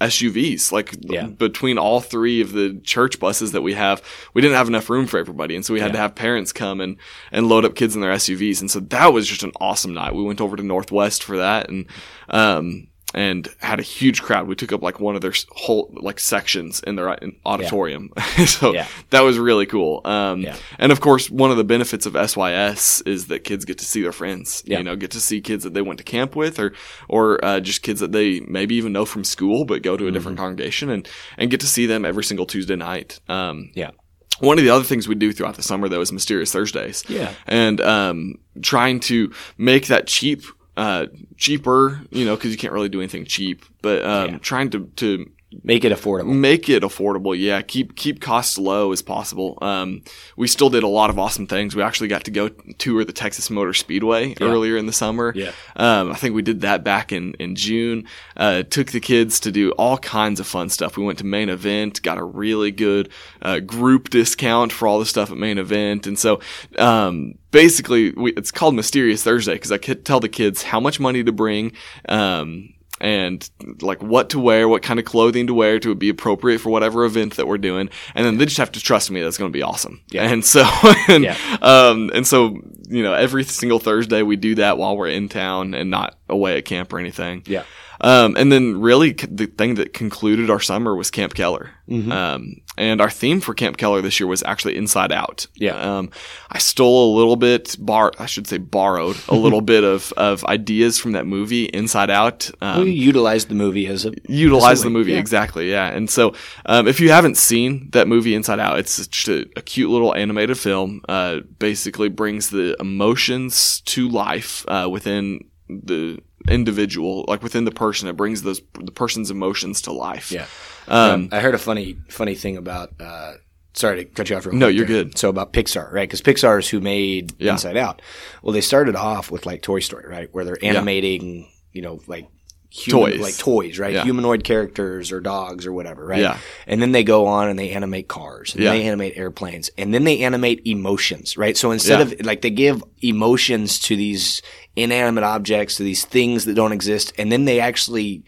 SUVs. 0.00 0.72
Like 0.72 0.94
Yeah. 1.00 1.26
between 1.26 1.78
all 1.78 2.00
three 2.00 2.40
of 2.40 2.52
the 2.52 2.80
church 2.84 3.18
buses 3.20 3.52
that 3.52 3.62
we 3.62 3.74
have, 3.74 4.02
we 4.34 4.40
didn't 4.42 4.56
have 4.56 4.68
enough 4.68 4.88
room 4.90 5.06
for 5.06 5.18
everybody. 5.18 5.54
And 5.54 5.64
so 5.64 5.74
we 5.74 5.80
had 5.80 5.88
Yeah. 5.88 5.92
to 5.92 5.98
have 5.98 6.14
parents 6.14 6.52
come 6.52 6.80
and, 6.80 6.96
and 7.32 7.48
load 7.48 7.64
up 7.64 7.74
kids 7.74 7.94
in 7.94 8.00
their 8.00 8.12
SUVs. 8.12 8.60
And 8.60 8.70
so 8.70 8.80
that 8.80 9.12
was 9.12 9.26
just 9.28 9.42
an 9.42 9.52
awesome 9.60 9.92
night. 9.94 10.14
We 10.14 10.22
went 10.22 10.40
over 10.40 10.56
to 10.56 10.62
Northwest 10.62 11.22
for 11.22 11.36
that 11.36 11.68
and, 11.68 11.86
um, 12.28 12.86
and 13.14 13.48
had 13.58 13.78
a 13.80 13.82
huge 13.82 14.22
crowd. 14.22 14.46
We 14.46 14.54
took 14.54 14.72
up 14.72 14.82
like 14.82 15.00
one 15.00 15.14
of 15.16 15.20
their 15.22 15.32
whole 15.50 15.92
like 16.00 16.20
sections 16.20 16.80
in 16.86 16.96
their 16.96 17.16
auditorium. 17.44 18.10
so 18.46 18.72
Yeah. 18.72 18.86
that 19.10 19.20
was 19.22 19.38
really 19.38 19.66
cool. 19.66 20.00
Um, 20.04 20.40
Yeah. 20.42 20.56
and 20.78 20.92
of 20.92 21.00
course, 21.00 21.30
one 21.30 21.50
of 21.50 21.56
the 21.56 21.64
benefits 21.64 22.06
of 22.06 22.14
SYS 22.16 23.02
is 23.06 23.26
that 23.26 23.44
kids 23.44 23.64
get 23.64 23.78
to 23.78 23.84
see 23.84 24.02
their 24.02 24.12
friends. 24.12 24.62
Yeah. 24.66 24.78
You 24.78 24.84
know, 24.84 24.96
get 24.96 25.10
to 25.12 25.20
see 25.20 25.40
kids 25.40 25.64
that 25.64 25.74
they 25.74 25.82
went 25.82 25.98
to 25.98 26.04
camp 26.04 26.36
with, 26.36 26.58
or 26.58 26.72
or 27.08 27.44
uh, 27.44 27.60
just 27.60 27.82
kids 27.82 28.00
that 28.00 28.12
they 28.12 28.40
maybe 28.40 28.74
even 28.76 28.92
know 28.92 29.04
from 29.04 29.24
school, 29.24 29.64
but 29.64 29.82
go 29.82 29.96
to 29.96 30.06
a 30.06 30.10
different 30.10 30.36
Mm-hmm. 30.38 30.44
congregation 30.44 30.90
and 30.90 31.08
and 31.38 31.50
get 31.50 31.60
to 31.60 31.66
see 31.66 31.86
them 31.86 32.04
every 32.04 32.22
single 32.24 32.46
Tuesday 32.46 32.76
night. 32.76 33.18
Um, 33.28 33.70
Yeah. 33.74 33.90
one 34.38 34.58
of 34.58 34.64
the 34.64 34.70
other 34.70 34.84
things 34.84 35.08
we 35.08 35.14
do 35.16 35.32
throughout 35.32 35.56
the 35.56 35.62
summer 35.62 35.88
though 35.88 36.00
is 36.00 36.12
Mysterious 36.12 36.52
Thursdays. 36.52 37.02
Yeah. 37.08 37.32
and 37.46 37.80
um, 37.80 38.36
trying 38.62 39.00
to 39.00 39.32
make 39.58 39.88
that 39.88 40.06
cheap. 40.06 40.42
Uh, 40.80 41.06
cheaper, 41.36 42.00
you 42.10 42.24
know, 42.24 42.34
because 42.36 42.50
you 42.52 42.56
can't 42.56 42.72
really 42.72 42.88
do 42.88 43.00
anything 43.00 43.26
cheap, 43.26 43.66
but 43.82 44.02
um, 44.02 44.30
Yeah. 44.30 44.38
trying 44.38 44.70
to 44.70 44.86
to 44.96 45.30
Make 45.64 45.84
it 45.84 45.92
affordable. 45.92 46.26
make 46.38 46.68
it 46.68 46.82
affordable 46.84 47.36
yeah. 47.36 47.60
Keep 47.62 47.96
keep 47.96 48.20
costs 48.20 48.56
low 48.56 48.92
as 48.92 49.02
possible. 49.02 49.58
Um 49.60 50.02
we 50.36 50.46
still 50.46 50.70
did 50.70 50.84
a 50.84 50.88
lot 50.88 51.10
of 51.10 51.18
awesome 51.18 51.46
things. 51.48 51.74
We 51.74 51.82
actually 51.82 52.08
got 52.08 52.24
to 52.24 52.30
go 52.30 52.48
tour 52.78 53.04
the 53.04 53.12
texas 53.12 53.50
motor 53.50 53.74
speedway 53.74 54.34
earlier 54.40 54.76
in 54.76 54.86
the 54.86 54.92
summer. 54.92 55.32
Yeah. 55.34 55.52
um 55.76 56.12
i 56.12 56.14
think 56.14 56.34
we 56.34 56.42
did 56.42 56.60
that 56.60 56.84
back 56.84 57.10
in 57.12 57.34
in 57.34 57.56
june. 57.56 58.06
Uh 58.36 58.62
took 58.62 58.92
the 58.92 59.00
kids 59.00 59.40
to 59.40 59.50
do 59.50 59.72
all 59.72 59.98
kinds 59.98 60.38
of 60.38 60.46
fun 60.46 60.68
stuff. 60.68 60.96
We 60.96 61.04
went 61.04 61.18
to 61.18 61.26
main 61.26 61.48
event 61.48 62.00
got 62.02 62.18
a 62.18 62.24
really 62.24 62.70
good 62.70 63.10
uh, 63.42 63.58
group 63.60 64.10
discount 64.10 64.72
for 64.72 64.86
all 64.86 64.98
the 65.00 65.06
stuff 65.06 65.30
at 65.30 65.36
main 65.36 65.58
event. 65.58 66.06
And 66.06 66.18
so 66.18 66.40
um 66.78 67.34
basically 67.50 68.12
we, 68.12 68.32
it's 68.34 68.52
called 68.52 68.76
mysterious 68.76 69.24
thursday 69.24 69.54
because 69.54 69.72
i 69.72 69.78
could 69.78 70.04
tell 70.04 70.20
the 70.20 70.28
kids 70.28 70.62
how 70.62 70.78
much 70.78 71.00
money 71.00 71.24
to 71.24 71.32
bring 71.32 71.72
um 72.08 72.72
and 73.00 73.48
like 73.80 74.02
what 74.02 74.30
to 74.30 74.38
wear, 74.38 74.68
what 74.68 74.82
kind 74.82 74.98
of 74.98 75.06
clothing 75.06 75.46
to 75.46 75.54
wear 75.54 75.78
to 75.80 75.94
be 75.94 76.08
appropriate 76.08 76.58
for 76.60 76.70
whatever 76.70 77.04
event 77.04 77.36
that 77.36 77.46
we're 77.46 77.58
doing. 77.58 77.88
And 78.14 78.26
then 78.26 78.38
they 78.38 78.44
just 78.44 78.58
have 78.58 78.72
to 78.72 78.80
trust 78.80 79.10
me 79.10 79.20
that's 79.22 79.38
going 79.38 79.50
to 79.50 79.56
be 79.56 79.62
awesome. 79.62 80.00
Yeah. 80.10 80.30
And 80.30 80.44
so, 80.44 80.64
and, 81.08 81.24
Yeah. 81.24 81.36
um, 81.62 82.10
and 82.14 82.26
so, 82.26 82.60
you 82.88 83.02
know, 83.02 83.14
every 83.14 83.44
single 83.44 83.78
Thursday 83.78 84.22
we 84.22 84.36
do 84.36 84.54
that 84.56 84.76
while 84.78 84.96
we're 84.96 85.08
in 85.08 85.28
town 85.28 85.74
and 85.74 85.90
not 85.90 86.18
away 86.28 86.58
at 86.58 86.64
camp 86.64 86.92
or 86.92 86.98
anything. 86.98 87.42
Yeah. 87.46 87.64
Um, 88.00 88.36
and 88.36 88.50
then 88.50 88.80
really 88.80 89.12
the 89.12 89.46
thing 89.46 89.74
that 89.74 89.92
concluded 89.92 90.50
our 90.50 90.60
summer 90.60 90.94
was 90.94 91.10
Camp 91.10 91.34
Keller. 91.34 91.70
Mm-hmm. 91.88 92.12
Um, 92.12 92.56
and 92.78 93.00
our 93.00 93.10
theme 93.10 93.40
for 93.40 93.52
Camp 93.52 93.76
Keller 93.76 94.00
this 94.00 94.20
year 94.20 94.26
was 94.26 94.42
actually 94.44 94.76
Inside 94.76 95.12
Out. 95.12 95.46
Yeah. 95.54 95.74
Um, 95.74 96.10
I 96.50 96.58
stole 96.58 97.12
a 97.12 97.16
little 97.16 97.36
bit, 97.36 97.76
bar, 97.78 98.12
I 98.18 98.26
should 98.26 98.46
say 98.46 98.58
borrowed 98.58 99.16
a 99.28 99.34
little 99.36 99.60
bit 99.60 99.84
of, 99.84 100.12
of 100.12 100.44
ideas 100.44 100.98
from 100.98 101.12
that 101.12 101.26
movie 101.26 101.64
Inside 101.64 102.10
Out. 102.10 102.50
Um, 102.60 102.84
we 102.84 102.92
utilized 102.92 103.48
the 103.48 103.54
movie 103.54 103.86
as 103.86 104.06
a 104.06 104.12
utilize 104.28 104.78
as 104.78 104.80
a 104.82 104.84
the 104.84 104.90
movie 104.90 105.12
yeah. 105.12 105.18
exactly 105.18 105.70
yeah 105.70 105.88
and 105.88 106.08
so 106.08 106.34
um, 106.66 106.88
if 106.88 107.00
you 107.00 107.10
haven't 107.10 107.36
seen 107.36 107.90
that 107.90 108.08
movie 108.08 108.34
inside 108.34 108.58
out 108.58 108.78
it's 108.78 109.06
just 109.06 109.28
a, 109.28 109.48
a 109.56 109.62
cute 109.62 109.90
little 109.90 110.14
animated 110.14 110.58
film 110.58 111.02
uh, 111.08 111.40
basically 111.58 112.08
brings 112.08 112.50
the 112.50 112.76
emotions 112.80 113.80
to 113.82 114.08
life 114.08 114.64
uh, 114.68 114.88
within 114.90 115.40
the 115.68 116.18
individual 116.48 117.24
like 117.28 117.42
within 117.42 117.64
the 117.64 117.70
person 117.70 118.08
it 118.08 118.16
brings 118.16 118.42
those 118.42 118.62
the 118.80 118.90
person's 118.92 119.30
emotions 119.30 119.82
to 119.82 119.92
life 119.92 120.32
Yeah. 120.32 120.46
um, 120.88 121.28
I 121.32 121.40
heard 121.40 121.54
a 121.54 121.58
funny 121.58 121.96
funny 122.08 122.34
thing 122.34 122.56
about. 122.56 122.92
Uh, 123.00 123.34
sorry 123.74 123.96
to 123.98 124.04
cut 124.04 124.28
you 124.30 124.36
off. 124.36 124.46
Real 124.46 124.56
No, 124.56 124.66
you're 124.68 124.86
there. 124.86 125.04
good. 125.04 125.18
So 125.18 125.28
about 125.28 125.52
Pixar, 125.52 125.92
right? 125.92 126.08
Because 126.08 126.22
Pixar 126.22 126.58
is 126.58 126.68
who 126.68 126.80
made 126.80 127.32
Yeah. 127.38 127.52
Inside 127.52 127.76
Out. 127.76 128.02
Well, 128.42 128.52
they 128.52 128.60
started 128.62 128.96
off 128.96 129.30
with 129.30 129.46
like 129.46 129.62
Toy 129.62 129.80
Story, 129.80 130.08
right, 130.08 130.28
where 130.32 130.44
they're 130.44 130.62
animating, 130.64 131.48
you 131.72 131.82
know, 131.82 132.00
like. 132.06 132.26
Human, 132.72 133.10
Toys. 133.10 133.20
like 133.20 133.36
toys, 133.36 133.78
right? 133.80 133.92
Yeah. 133.94 134.04
Humanoid 134.04 134.44
characters 134.44 135.10
or 135.10 135.20
dogs 135.20 135.66
or 135.66 135.72
whatever, 135.72 136.06
right? 136.06 136.20
Yeah. 136.20 136.38
And 136.68 136.80
then 136.80 136.92
they 136.92 137.02
go 137.02 137.26
on 137.26 137.48
and 137.48 137.58
they 137.58 137.70
animate 137.70 138.06
cars, 138.06 138.54
and 138.54 138.62
Yeah. 138.62 138.70
they 138.70 138.84
animate 138.84 139.14
airplanes, 139.16 139.70
and 139.76 139.92
then 139.92 140.04
they 140.04 140.20
animate 140.20 140.62
emotions, 140.64 141.36
right? 141.36 141.56
So 141.56 141.72
instead 141.72 141.98
Yeah. 141.98 142.14
of 142.14 142.24
like 142.26 142.42
they 142.42 142.50
give 142.50 142.84
emotions 143.02 143.80
to 143.80 143.96
these 143.96 144.40
inanimate 144.76 145.24
objects, 145.24 145.74
to 145.76 145.82
these 145.82 146.04
things 146.04 146.44
that 146.44 146.54
don't 146.54 146.70
exist, 146.72 147.12
and 147.18 147.32
then 147.32 147.44
they 147.44 147.58
actually 147.58 148.22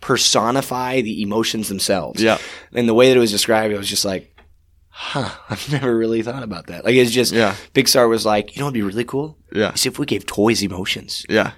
personify 0.00 1.00
the 1.00 1.22
emotions 1.22 1.68
themselves. 1.68 2.22
Yeah. 2.22 2.38
And 2.72 2.88
the 2.88 2.94
way 2.94 3.08
that 3.08 3.16
it 3.16 3.20
was 3.20 3.30
described, 3.32 3.74
it 3.74 3.78
was 3.78 3.88
just 3.88 4.04
like, 4.04 4.34
huh, 4.90 5.30
I've 5.50 5.70
never 5.72 5.96
really 5.96 6.22
thought 6.22 6.42
about 6.42 6.68
that. 6.68 6.84
Like 6.84 6.94
it's 6.94 7.10
just, 7.10 7.32
Yeah. 7.32 7.54
Pixar 7.74 8.08
was 8.08 8.24
like, 8.24 8.54
you 8.54 8.60
know 8.60 8.66
what'd 8.66 8.74
be 8.74 8.82
really 8.82 9.04
cool? 9.04 9.38
yeah 9.52 9.72
Is 9.74 9.86
if 9.86 9.98
we 9.98 10.06
gave 10.06 10.24
toys 10.26 10.62
emotions. 10.62 11.24
yeah 11.28 11.52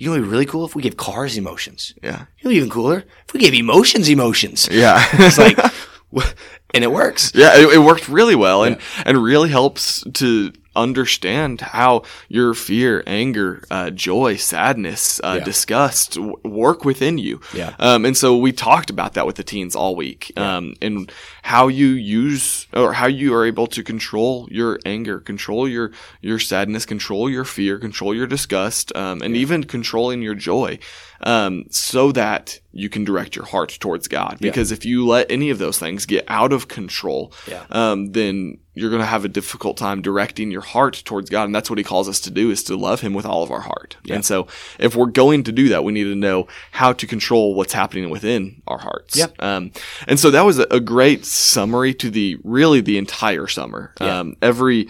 You 0.00 0.06
know 0.06 0.12
what'd 0.12 0.24
be 0.24 0.30
really 0.30 0.46
cool? 0.46 0.64
If 0.64 0.74
we 0.74 0.80
gave 0.82 0.96
cars 0.96 1.36
emotions. 1.36 1.92
yeah 2.02 2.24
You 2.38 2.48
know, 2.48 2.56
even 2.56 2.70
cooler? 2.70 3.04
If 3.28 3.34
we 3.34 3.40
gave 3.40 3.52
emotions 3.52 4.08
emotions. 4.08 4.66
yeah 4.72 5.06
It's 5.12 5.36
like, 5.36 5.58
and 6.74 6.82
it 6.82 6.90
works. 6.90 7.32
Yeah, 7.34 7.54
it, 7.58 7.74
it 7.74 7.78
worked 7.78 8.08
really 8.08 8.34
well 8.34 8.64
and, 8.64 8.78
and 9.04 9.22
really 9.22 9.50
helps 9.50 10.02
to 10.14 10.52
understand 10.76 11.60
how 11.60 12.02
your 12.28 12.54
fear, 12.54 13.02
anger, 13.06 13.62
uh, 13.70 13.90
joy, 13.90 14.36
sadness, 14.36 15.20
uh, 15.24 15.36
Yeah. 15.38 15.44
disgust 15.44 16.14
w- 16.14 16.36
work 16.44 16.84
within 16.84 17.18
you. 17.18 17.40
Yeah. 17.54 17.74
Um, 17.78 18.04
and 18.04 18.16
so 18.16 18.36
we 18.36 18.52
talked 18.52 18.90
about 18.90 19.14
that 19.14 19.26
with 19.26 19.36
the 19.36 19.42
teens 19.44 19.74
all 19.74 19.96
week. 19.96 20.32
Um, 20.36 20.74
and 20.80 21.10
how 21.42 21.68
you 21.68 21.88
use 21.88 22.66
or 22.72 22.92
how 22.92 23.06
you 23.06 23.34
are 23.34 23.44
able 23.44 23.66
to 23.68 23.82
control 23.82 24.46
your 24.50 24.78
anger, 24.86 25.18
control 25.18 25.68
your, 25.68 25.90
your 26.20 26.38
sadness, 26.38 26.86
control 26.86 27.28
your 27.28 27.44
fear, 27.44 27.78
control 27.78 28.14
your 28.14 28.26
disgust, 28.26 28.94
um, 28.96 29.22
and 29.22 29.36
even 29.36 29.64
controlling 29.64 30.22
your 30.22 30.34
joy. 30.34 30.78
Um, 31.22 31.64
so 31.70 32.12
that 32.12 32.60
you 32.72 32.88
can 32.88 33.04
direct 33.04 33.34
your 33.34 33.44
heart 33.46 33.76
towards 33.80 34.06
God. 34.06 34.38
Because 34.40 34.70
if 34.70 34.84
you 34.84 35.06
let 35.06 35.28
any 35.30 35.50
of 35.50 35.58
those 35.58 35.78
things 35.78 36.06
get 36.06 36.24
out 36.28 36.52
of 36.52 36.68
control, 36.68 37.32
Yeah. 37.48 37.64
um, 37.70 38.12
then 38.12 38.58
you're 38.74 38.90
going 38.90 39.00
to 39.02 39.06
have 39.06 39.24
a 39.24 39.28
difficult 39.28 39.76
time 39.76 40.00
directing 40.00 40.52
your 40.52 40.60
heart 40.60 41.02
towards 41.04 41.28
God. 41.30 41.44
And 41.44 41.54
that's 41.54 41.68
what 41.68 41.78
he 41.78 41.84
calls 41.84 42.08
us 42.08 42.20
to 42.20 42.30
do 42.30 42.50
is 42.50 42.62
to 42.64 42.76
love 42.76 43.00
him 43.00 43.12
with 43.12 43.26
all 43.26 43.42
of 43.42 43.50
our 43.50 43.60
heart. 43.62 43.96
And 44.08 44.24
so 44.24 44.46
if 44.78 44.94
we're 44.94 45.06
going 45.06 45.42
to 45.44 45.52
do 45.52 45.68
that, 45.70 45.82
we 45.82 45.92
need 45.92 46.04
to 46.04 46.14
know 46.14 46.46
how 46.70 46.92
to 46.92 47.06
control 47.06 47.54
what's 47.56 47.72
happening 47.72 48.08
within 48.08 48.62
our 48.68 48.78
hearts. 48.78 49.16
Yep. 49.16 49.34
Um, 49.40 49.72
and 50.06 50.20
so 50.20 50.30
that 50.30 50.42
was 50.42 50.58
a, 50.60 50.78
great 50.80 51.26
summary 51.26 51.92
to 51.94 52.08
the, 52.08 52.38
really 52.44 52.80
the 52.80 52.96
entire 52.98 53.48
summer. 53.48 53.92
Yeah. 54.00 54.20
Um, 54.20 54.36
every, 54.40 54.88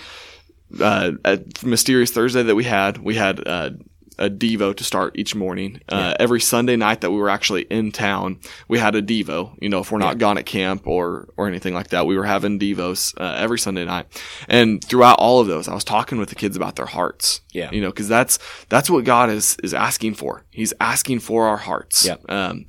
uh, 0.79 1.13
at 1.25 1.65
Mysterious 1.65 2.11
Thursday 2.11 2.43
that 2.43 2.55
we 2.55 2.65
had, 2.65 2.99
we 2.99 3.15
had, 3.17 3.47
uh, 3.49 3.71
a 4.21 4.29
Devo 4.29 4.77
to 4.77 4.85
start 4.85 5.19
each 5.19 5.35
morning. 5.35 5.81
Uh, 5.89 6.15
every 6.21 6.41
Sunday 6.41 6.77
night 6.77 7.01
that 7.01 7.11
we 7.11 7.17
were 7.17 7.31
actually 7.31 7.63
in 7.63 7.91
town, 7.91 8.39
we 8.69 8.79
had 8.79 8.95
a 8.95 9.03
Devo. 9.03 9.57
You 9.61 9.71
know, 9.71 9.81
if 9.81 9.91
we're 9.91 9.99
not 9.99 10.19
gone 10.19 10.39
at 10.39 10.47
camp 10.47 10.87
or, 10.87 11.29
or 11.37 11.49
anything 11.49 11.75
like 11.75 11.89
that, 11.89 12.07
we 12.07 12.17
were 12.17 12.25
having 12.25 12.59
Devos, 12.59 13.15
uh, 13.19 13.35
every 13.39 13.59
Sunday 13.59 13.85
night. 13.85 14.07
And 14.49 14.85
throughout 14.85 15.19
all 15.19 15.41
of 15.41 15.47
those, 15.47 15.67
I 15.67 15.75
was 15.75 15.85
talking 15.85 16.19
with 16.19 16.29
the 16.29 16.35
kids 16.35 16.57
about 16.57 16.77
their 16.77 16.87
hearts. 16.87 17.41
Yeah. 17.53 17.71
You 17.73 17.81
know, 17.81 17.91
cause 17.91 18.09
that's, 18.09 18.39
that's 18.69 18.91
what 18.91 19.05
God 19.05 19.31
is, 19.31 19.57
is 19.65 19.75
asking 19.75 20.15
for. 20.15 20.45
He's 20.51 20.75
asking 20.81 21.21
for 21.21 21.47
our 21.47 21.57
hearts. 21.57 22.07
Yeah. 22.07 22.17
Um, 22.29 22.67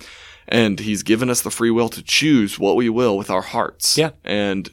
and 0.47 0.79
he's 0.79 1.03
given 1.03 1.29
us 1.29 1.41
the 1.41 1.51
free 1.51 1.71
will 1.71 1.89
to 1.89 2.01
choose 2.01 2.57
what 2.57 2.75
we 2.75 2.89
will 2.89 3.17
with 3.17 3.29
our 3.29 3.41
hearts. 3.41 3.97
Yeah. 3.97 4.11
And 4.23 4.69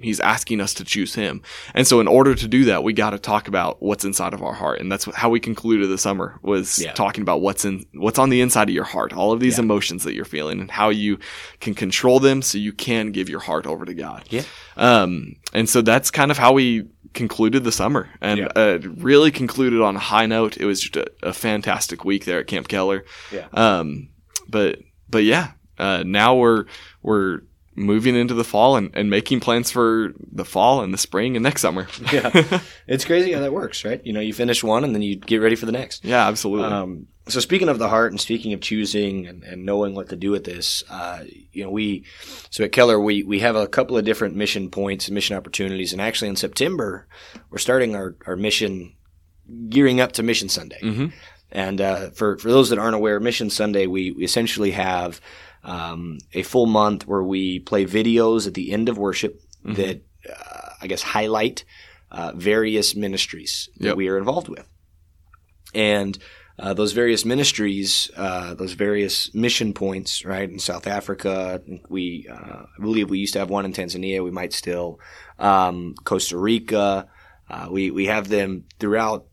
He's 0.00 0.20
asking 0.20 0.60
us 0.60 0.74
to 0.74 0.84
choose 0.84 1.14
him. 1.14 1.42
And 1.74 1.86
so 1.86 1.98
in 2.00 2.06
order 2.06 2.34
to 2.34 2.46
do 2.48 2.64
that, 2.66 2.84
we 2.84 2.92
got 2.92 3.10
to 3.10 3.18
talk 3.18 3.48
about 3.48 3.82
what's 3.82 4.04
inside 4.04 4.32
of 4.32 4.42
our 4.42 4.52
heart. 4.52 4.80
And 4.80 4.90
that's 4.92 5.04
how 5.16 5.28
we 5.28 5.40
concluded 5.40 5.88
the 5.88 5.98
summer 5.98 6.38
was 6.42 6.78
Yeah. 6.80 6.92
talking 6.92 7.22
about 7.22 7.40
what's 7.40 7.64
in, 7.64 7.84
what's 7.94 8.18
on 8.18 8.30
the 8.30 8.40
inside 8.40 8.68
of 8.68 8.74
your 8.74 8.84
heart, 8.84 9.12
all 9.12 9.32
of 9.32 9.40
these 9.40 9.58
Yeah. 9.58 9.64
emotions 9.64 10.04
that 10.04 10.14
you're 10.14 10.24
feeling 10.24 10.60
and 10.60 10.70
how 10.70 10.90
you 10.90 11.18
can 11.60 11.74
control 11.74 12.20
them 12.20 12.42
so 12.42 12.58
you 12.58 12.72
can 12.72 13.10
give 13.10 13.28
your 13.28 13.40
heart 13.40 13.66
over 13.66 13.84
to 13.84 13.94
God. 13.94 14.24
Yeah. 14.30 14.42
Um, 14.76 15.34
and 15.52 15.68
so 15.68 15.82
that's 15.82 16.10
kind 16.10 16.30
of 16.30 16.38
how 16.38 16.52
we 16.52 16.84
concluded 17.14 17.64
the 17.64 17.72
summer 17.72 18.08
and 18.20 18.38
Yeah. 18.40 18.46
uh, 18.54 18.78
really 18.98 19.30
concluded 19.32 19.80
on 19.80 19.96
a 19.96 20.00
high 20.00 20.26
note. 20.26 20.56
It 20.58 20.64
was 20.66 20.80
just 20.80 20.96
a, 20.96 21.06
a 21.22 21.32
fantastic 21.32 22.04
week 22.04 22.24
there 22.24 22.38
at 22.40 22.46
Camp 22.46 22.68
Keller. 22.68 23.04
Yeah. 23.32 23.46
Um, 23.52 24.10
but, 24.48 24.78
but 25.10 25.24
yeah, 25.24 25.52
uh, 25.78 26.04
now 26.06 26.36
we're, 26.36 26.66
we're 27.02 27.40
moving 27.78 28.16
into 28.16 28.34
the 28.34 28.44
fall 28.44 28.76
and, 28.76 28.90
and 28.94 29.08
making 29.08 29.40
plans 29.40 29.70
for 29.70 30.12
the 30.32 30.44
fall 30.44 30.82
and 30.82 30.92
the 30.92 30.98
spring 30.98 31.36
and 31.36 31.42
next 31.42 31.62
summer. 31.62 31.86
Yeah. 32.12 32.60
it's 32.86 33.04
crazy 33.04 33.32
how 33.32 33.40
that 33.40 33.52
works, 33.52 33.84
right? 33.84 34.00
You 34.04 34.12
know, 34.12 34.20
you 34.20 34.32
finish 34.32 34.62
one 34.64 34.84
and 34.84 34.94
then 34.94 35.02
you 35.02 35.16
get 35.16 35.38
ready 35.38 35.56
for 35.56 35.66
the 35.66 35.72
next. 35.72 36.04
yeah, 36.04 36.26
absolutely. 36.28 36.66
Um, 36.72 37.06
so 37.28 37.40
speaking 37.40 37.68
of 37.68 37.78
the 37.78 37.88
heart 37.88 38.10
and 38.12 38.20
speaking 38.20 38.54
of 38.54 38.60
choosing 38.62 39.26
and, 39.26 39.44
and 39.44 39.66
knowing 39.66 39.94
what 39.94 40.08
to 40.08 40.16
do 40.16 40.30
with 40.30 40.44
this, 40.44 40.82
uh, 40.90 41.24
you 41.52 41.62
know, 41.64 41.70
we, 41.70 42.04
so 42.50 42.64
at 42.64 42.72
Keller, 42.72 42.98
we, 42.98 43.22
we 43.22 43.40
have 43.40 43.54
a 43.56 43.68
couple 43.68 43.98
of 43.98 44.04
different 44.06 44.34
mission 44.34 44.70
points 44.70 45.08
and 45.08 45.14
mission 45.14 45.36
opportunities. 45.36 45.92
And 45.92 46.00
actually 46.00 46.28
in 46.28 46.36
September, 46.36 47.06
we're 47.50 47.58
starting 47.58 47.94
our, 47.94 48.16
our 48.26 48.36
mission, 48.36 48.94
gearing 49.68 50.00
up 50.00 50.12
to 50.12 50.22
Mission 50.22 50.48
Sunday. 50.48 50.78
Mhm. 50.82 51.12
And, 51.50 51.80
uh, 51.80 52.10
for, 52.10 52.36
for 52.38 52.50
those 52.50 52.70
that 52.70 52.78
aren't 52.78 52.94
aware, 52.94 53.20
Mission 53.20 53.48
Sunday, 53.50 53.86
we, 53.86 54.12
we 54.12 54.24
essentially 54.24 54.70
have, 54.72 55.20
um, 55.68 56.18
a 56.32 56.42
full 56.42 56.66
month 56.66 57.06
where 57.06 57.22
we 57.22 57.58
play 57.60 57.84
videos 57.84 58.46
at 58.46 58.54
the 58.54 58.72
end 58.72 58.88
of 58.88 58.96
worship 58.96 59.40
that, 59.64 60.00
uh, 60.28 60.70
I 60.80 60.86
guess 60.86 61.02
highlight, 61.02 61.64
uh, 62.10 62.32
various 62.34 62.96
ministries 62.96 63.68
that 63.76 63.88
Yep. 63.88 63.96
we 63.96 64.08
are 64.08 64.16
involved 64.16 64.48
with. 64.48 64.66
And, 65.74 66.18
uh, 66.58 66.72
those 66.74 66.92
various 66.92 67.24
ministries, 67.24 68.10
uh, 68.16 68.54
those 68.54 68.72
various 68.72 69.32
mission 69.34 69.72
points, 69.74 70.24
right? 70.24 70.48
In 70.50 70.58
South 70.58 70.86
Africa, 70.86 71.60
we, 71.88 72.26
uh, 72.30 72.62
I 72.76 72.80
believe 72.80 73.10
we 73.10 73.18
used 73.18 73.34
to 73.34 73.38
have 73.38 73.50
one 73.50 73.64
in 73.66 73.72
Tanzania. 73.72 74.24
We 74.24 74.30
might 74.30 74.52
still, 74.52 74.98
um, 75.38 75.94
Costa 76.04 76.36
Rica. 76.38 77.06
Uh, 77.50 77.68
we, 77.70 77.90
we 77.90 78.06
have 78.06 78.28
them 78.28 78.64
throughout, 78.80 79.26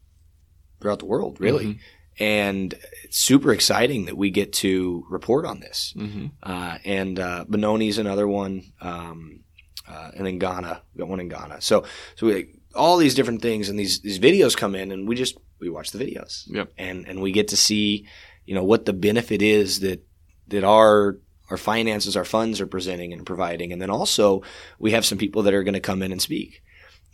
throughout 0.82 1.00
the 1.00 1.06
world, 1.06 1.38
really. 1.40 1.80
And 2.20 2.74
it's 3.04 3.20
super 3.20 3.52
exciting 3.52 4.06
that 4.06 4.18
we 4.18 4.30
get 4.30 4.54
to 4.54 5.06
report 5.10 5.46
on 5.46 5.60
this. 5.60 5.94
Mhm. 5.98 6.32
Uh, 6.42 6.78
and, 6.86 7.20
uh, 7.20 7.46
Benoni's 7.50 7.98
another 7.98 8.28
one. 8.28 8.64
Um, 8.82 9.42
uh, 9.88 10.12
and 10.16 10.26
then 10.26 10.40
Ghana, 10.40 10.82
we 10.94 11.00
got 11.00 11.10
one 11.10 11.20
in 11.20 11.28
Ghana. 11.30 11.62
So, 11.62 11.84
so 12.16 12.28
we, 12.28 12.48
all 12.74 12.98
these 12.98 13.16
different 13.16 13.42
things 13.42 13.70
and 13.70 13.78
these, 13.80 14.00
these 14.02 14.20
videos 14.20 14.56
come 14.58 14.76
in 14.76 14.92
and 14.92 15.08
we 15.08 15.16
just, 15.16 15.38
we 15.60 15.70
watch 15.70 15.92
the 15.92 16.00
videos 16.04 16.44
Yep. 16.48 16.74
and 16.78 17.08
and 17.08 17.22
we 17.22 17.32
get 17.32 17.48
to 17.48 17.58
see 17.58 18.06
you 18.46 18.54
know 18.54 18.64
what 18.64 18.84
the 18.86 18.92
benefit 18.94 19.42
is 19.42 19.80
that 19.80 20.06
that 20.50 20.66
our 20.66 21.18
our 21.50 21.56
finances 21.58 22.18
our 22.18 22.26
funds 22.26 22.60
are 22.60 22.68
presenting 22.68 23.14
and 23.14 23.26
providing 23.26 23.72
and 23.72 23.82
then 23.82 23.90
also 23.90 24.44
we 24.80 24.92
have 24.92 25.06
some 25.06 25.18
people 25.18 25.44
that 25.44 25.54
are 25.54 25.64
going 25.64 25.74
to 25.74 25.80
come 25.80 26.02
in 26.04 26.12
and 26.12 26.22
speak 26.22 26.62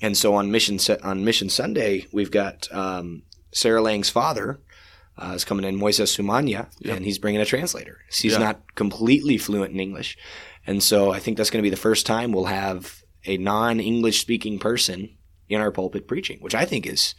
and 0.02 0.18
so 0.18 0.34
on 0.34 0.52
mission 0.52 0.80
on 1.04 1.24
mission 1.24 1.50
sunday 1.50 2.08
we've 2.12 2.32
got 2.32 2.68
um, 2.74 3.22
sarah 3.54 3.82
lang's 3.82 4.10
father 4.10 4.60
uh, 5.24 5.34
is 5.36 5.46
coming 5.46 5.66
in 5.66 5.78
moises 5.80 6.10
sumanya 6.18 6.68
Yep. 6.80 6.98
and 6.98 7.06
he's 7.06 7.20
bringing 7.20 7.42
a 7.42 7.46
translator 7.46 8.00
he's 8.10 8.34
Yeah. 8.34 8.40
not 8.40 8.76
completely 8.76 9.38
fluent 9.38 9.72
in 9.74 9.80
english 9.80 10.18
and 10.68 10.82
so 10.84 11.12
i 11.12 11.20
think 11.20 11.38
that's 11.38 11.50
going 11.52 11.62
to 11.64 11.70
be 11.70 11.76
the 11.78 11.88
first 11.90 12.06
time 12.06 12.32
we'll 12.32 12.46
have 12.46 13.04
a 13.26 13.38
non-english 13.38 14.20
speaking 14.20 14.58
person 14.60 15.10
in 15.50 15.62
our 15.62 15.72
pulpit 15.72 16.08
preaching 16.08 16.40
which 16.42 16.56
i 16.56 16.66
think 16.66 16.86
is 16.88 17.16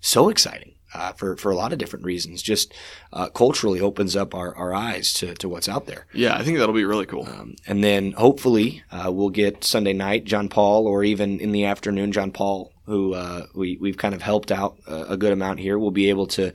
so 0.00 0.28
exciting 0.28 0.74
uh, 0.94 1.12
for 1.12 1.36
for 1.36 1.52
a 1.52 1.54
lot 1.54 1.72
of 1.72 1.78
different 1.78 2.04
reasons. 2.04 2.42
Just 2.42 2.74
uh, 3.12 3.28
culturally 3.28 3.80
opens 3.80 4.16
up 4.16 4.34
our, 4.34 4.52
our 4.56 4.74
eyes 4.74 5.12
to, 5.12 5.34
to 5.34 5.48
what's 5.48 5.68
out 5.68 5.86
there. 5.86 6.06
Yeah, 6.12 6.34
I 6.36 6.42
think 6.42 6.58
that'll 6.58 6.74
be 6.74 6.84
really 6.84 7.06
cool. 7.06 7.28
Um, 7.28 7.54
and 7.64 7.84
then 7.84 8.10
hopefully 8.12 8.82
uh, 8.90 9.08
we'll 9.12 9.30
get 9.30 9.62
Sunday 9.62 9.92
night 9.92 10.24
John 10.24 10.48
Paul, 10.48 10.88
or 10.88 11.04
even 11.04 11.38
in 11.38 11.52
the 11.52 11.64
afternoon 11.66 12.10
John 12.10 12.32
Paul, 12.32 12.72
who 12.90 13.14
uh, 13.14 13.46
we 13.54 13.78
we've 13.80 13.96
kind 13.96 14.14
of 14.14 14.20
helped 14.20 14.50
out 14.50 14.78
a, 14.86 15.12
a 15.12 15.16
good 15.16 15.32
amount 15.32 15.60
here. 15.60 15.78
will 15.78 15.92
be 15.92 16.10
able 16.10 16.26
to 16.26 16.52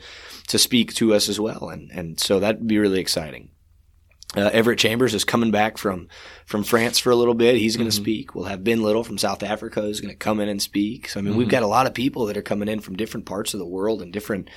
to 0.49 0.59
speak 0.59 0.93
to 0.95 1.13
us 1.13 1.29
as 1.29 1.39
well, 1.39 1.69
and 1.69 1.89
and 1.91 2.19
so 2.19 2.39
that'd 2.39 2.67
be 2.67 2.77
really 2.77 2.99
exciting. 2.99 3.49
Uh, 4.35 4.50
Everett 4.51 4.79
Chambers 4.79 5.13
is 5.13 5.24
coming 5.24 5.50
back 5.50 5.77
from 5.77 6.09
from 6.45 6.63
France 6.63 7.00
for 7.00 7.09
a 7.09 7.15
little 7.15 7.33
bit. 7.33 7.55
He's 7.55 7.77
going 7.77 7.89
to 7.89 7.95
speak. 7.95 8.35
We'll 8.35 8.45
have 8.45 8.65
Ben 8.65 8.83
Little 8.83 9.03
from 9.03 9.17
South 9.17 9.43
Africa 9.43 9.81
who's 9.81 10.01
going 10.01 10.13
to 10.13 10.17
come 10.17 10.41
in 10.41 10.50
and 10.50 10.61
speak. 10.61 11.07
So 11.07 11.19
I 11.19 11.24
mean, 11.24 11.37
we've 11.37 11.48
got 11.48 11.63
a 11.63 11.67
lot 11.67 11.87
of 11.87 11.93
people 11.93 12.25
that 12.25 12.35
are 12.35 12.41
coming 12.41 12.67
in 12.67 12.81
from 12.81 12.98
different 12.98 13.25
parts 13.25 13.53
of 13.53 13.59
the 13.59 13.65
world 13.65 14.01
and 14.01 14.11
different 14.11 14.50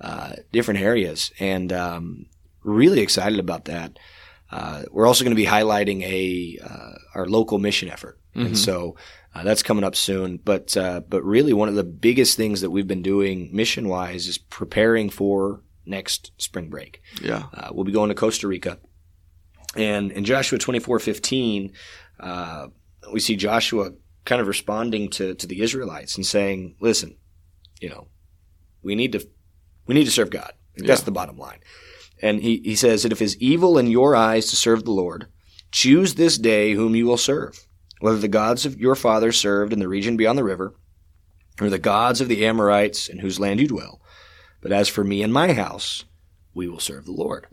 uh, 0.00 0.34
different 0.52 0.80
areas, 0.80 1.32
and 1.40 1.72
um, 1.72 2.26
really 2.62 3.00
excited 3.00 3.40
about 3.40 3.64
that. 3.64 3.98
Uh, 4.52 4.84
we're 4.92 5.06
also 5.06 5.24
going 5.24 5.36
to 5.36 5.42
be 5.42 5.46
highlighting 5.46 6.02
a 6.04 6.60
uh, 6.62 6.92
our 7.16 7.26
local 7.26 7.58
mission 7.58 7.88
effort, 7.88 8.20
and 8.34 8.56
so 8.56 8.94
uh, 9.34 9.42
that's 9.42 9.62
coming 9.62 9.84
up 9.84 9.96
soon. 9.96 10.38
But 10.44 10.76
uh, 10.76 11.00
but 11.08 11.22
really, 11.24 11.52
one 11.52 11.68
of 11.68 11.74
the 11.74 11.84
biggest 11.84 12.36
things 12.36 12.60
that 12.60 12.70
we've 12.70 12.86
been 12.88 13.02
doing 13.02 13.50
mission 13.52 13.88
wise 13.88 14.28
is 14.28 14.38
preparing 14.38 15.10
for 15.10 15.62
next 15.86 16.32
spring 16.38 16.70
break. 16.70 17.00
Yeah. 17.22 17.44
Uh, 17.52 17.68
we'll 17.72 17.84
be 17.84 17.92
going 17.92 18.08
to 18.08 18.14
Costa 18.14 18.48
Rica. 18.48 18.78
And 19.76 20.12
in 20.12 20.24
Joshua 20.24 20.58
twenty 20.58 20.78
four 20.78 20.98
fifteen, 20.98 21.72
uh, 22.20 22.68
we 23.12 23.20
see 23.20 23.36
Joshua 23.36 23.90
kind 24.24 24.40
of 24.40 24.46
responding 24.46 25.10
to, 25.10 25.34
to 25.34 25.46
the 25.46 25.60
Israelites 25.60 26.16
and 26.16 26.24
saying, 26.24 26.76
listen, 26.80 27.16
you 27.80 27.90
know, 27.90 28.08
we 28.82 28.94
need 28.94 29.12
to, 29.12 29.28
we 29.86 29.94
need 29.94 30.06
to 30.06 30.10
serve 30.10 30.30
God. 30.30 30.52
That's 30.76 31.02
Yeah. 31.02 31.04
the 31.04 31.10
bottom 31.10 31.36
line. 31.36 31.58
And 32.22 32.40
he, 32.40 32.62
he 32.64 32.74
says 32.74 33.02
that 33.02 33.12
if 33.12 33.20
it 33.20 33.24
is 33.26 33.36
evil 33.36 33.76
in 33.76 33.88
your 33.88 34.16
eyes 34.16 34.46
to 34.46 34.56
serve 34.56 34.84
the 34.84 34.92
Lord, 34.92 35.26
choose 35.72 36.14
this 36.14 36.38
day 36.38 36.72
whom 36.72 36.96
you 36.96 37.04
will 37.04 37.18
serve, 37.18 37.66
whether 38.04 38.18
the 38.18 38.28
gods 38.28 38.66
of 38.66 38.78
your 38.78 38.94
fathers 38.94 39.38
served 39.38 39.72
in 39.72 39.78
the 39.78 39.88
region 39.88 40.14
beyond 40.16 40.36
the 40.38 40.44
river, 40.44 40.74
or 41.58 41.70
the 41.70 41.78
gods 41.78 42.20
of 42.20 42.28
the 42.28 42.44
Amorites 42.44 43.08
in 43.08 43.18
whose 43.20 43.40
land 43.40 43.60
you 43.60 43.66
dwell. 43.66 44.02
But 44.60 44.72
as 44.72 44.88
for 44.90 45.02
me 45.04 45.22
and 45.22 45.32
my 45.32 45.54
house, 45.54 46.04
we 46.52 46.68
will 46.68 46.80
serve 46.80 47.06
the 47.06 47.12
Lord. 47.12 47.46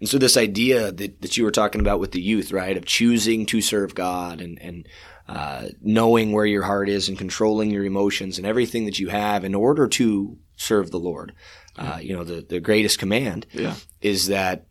And 0.00 0.08
so 0.08 0.18
this 0.18 0.36
idea 0.36 0.90
that, 0.90 1.22
that 1.22 1.36
you 1.36 1.44
were 1.44 1.52
talking 1.52 1.80
about 1.80 2.00
with 2.00 2.10
the 2.10 2.20
youth, 2.20 2.50
right, 2.52 2.76
of 2.76 2.86
choosing 2.86 3.46
to 3.46 3.60
serve 3.60 3.94
God 3.94 4.40
and, 4.40 4.60
and 4.60 4.88
uh, 5.28 5.68
knowing 5.80 6.32
where 6.32 6.44
your 6.46 6.64
heart 6.64 6.88
is 6.88 7.08
and 7.08 7.16
controlling 7.16 7.70
your 7.70 7.84
emotions 7.84 8.36
and 8.36 8.46
everything 8.46 8.84
that 8.86 8.98
you 8.98 9.08
have 9.10 9.44
in 9.44 9.54
order 9.54 9.86
to 9.88 10.36
serve 10.56 10.90
the 10.90 10.98
Lord. 10.98 11.32
Uh, 11.78 11.98
you 12.02 12.16
know, 12.16 12.24
the, 12.24 12.44
the 12.48 12.58
greatest 12.60 12.98
command 12.98 13.46
Yeah. 13.52 13.74
is 14.00 14.26
that 14.26 14.66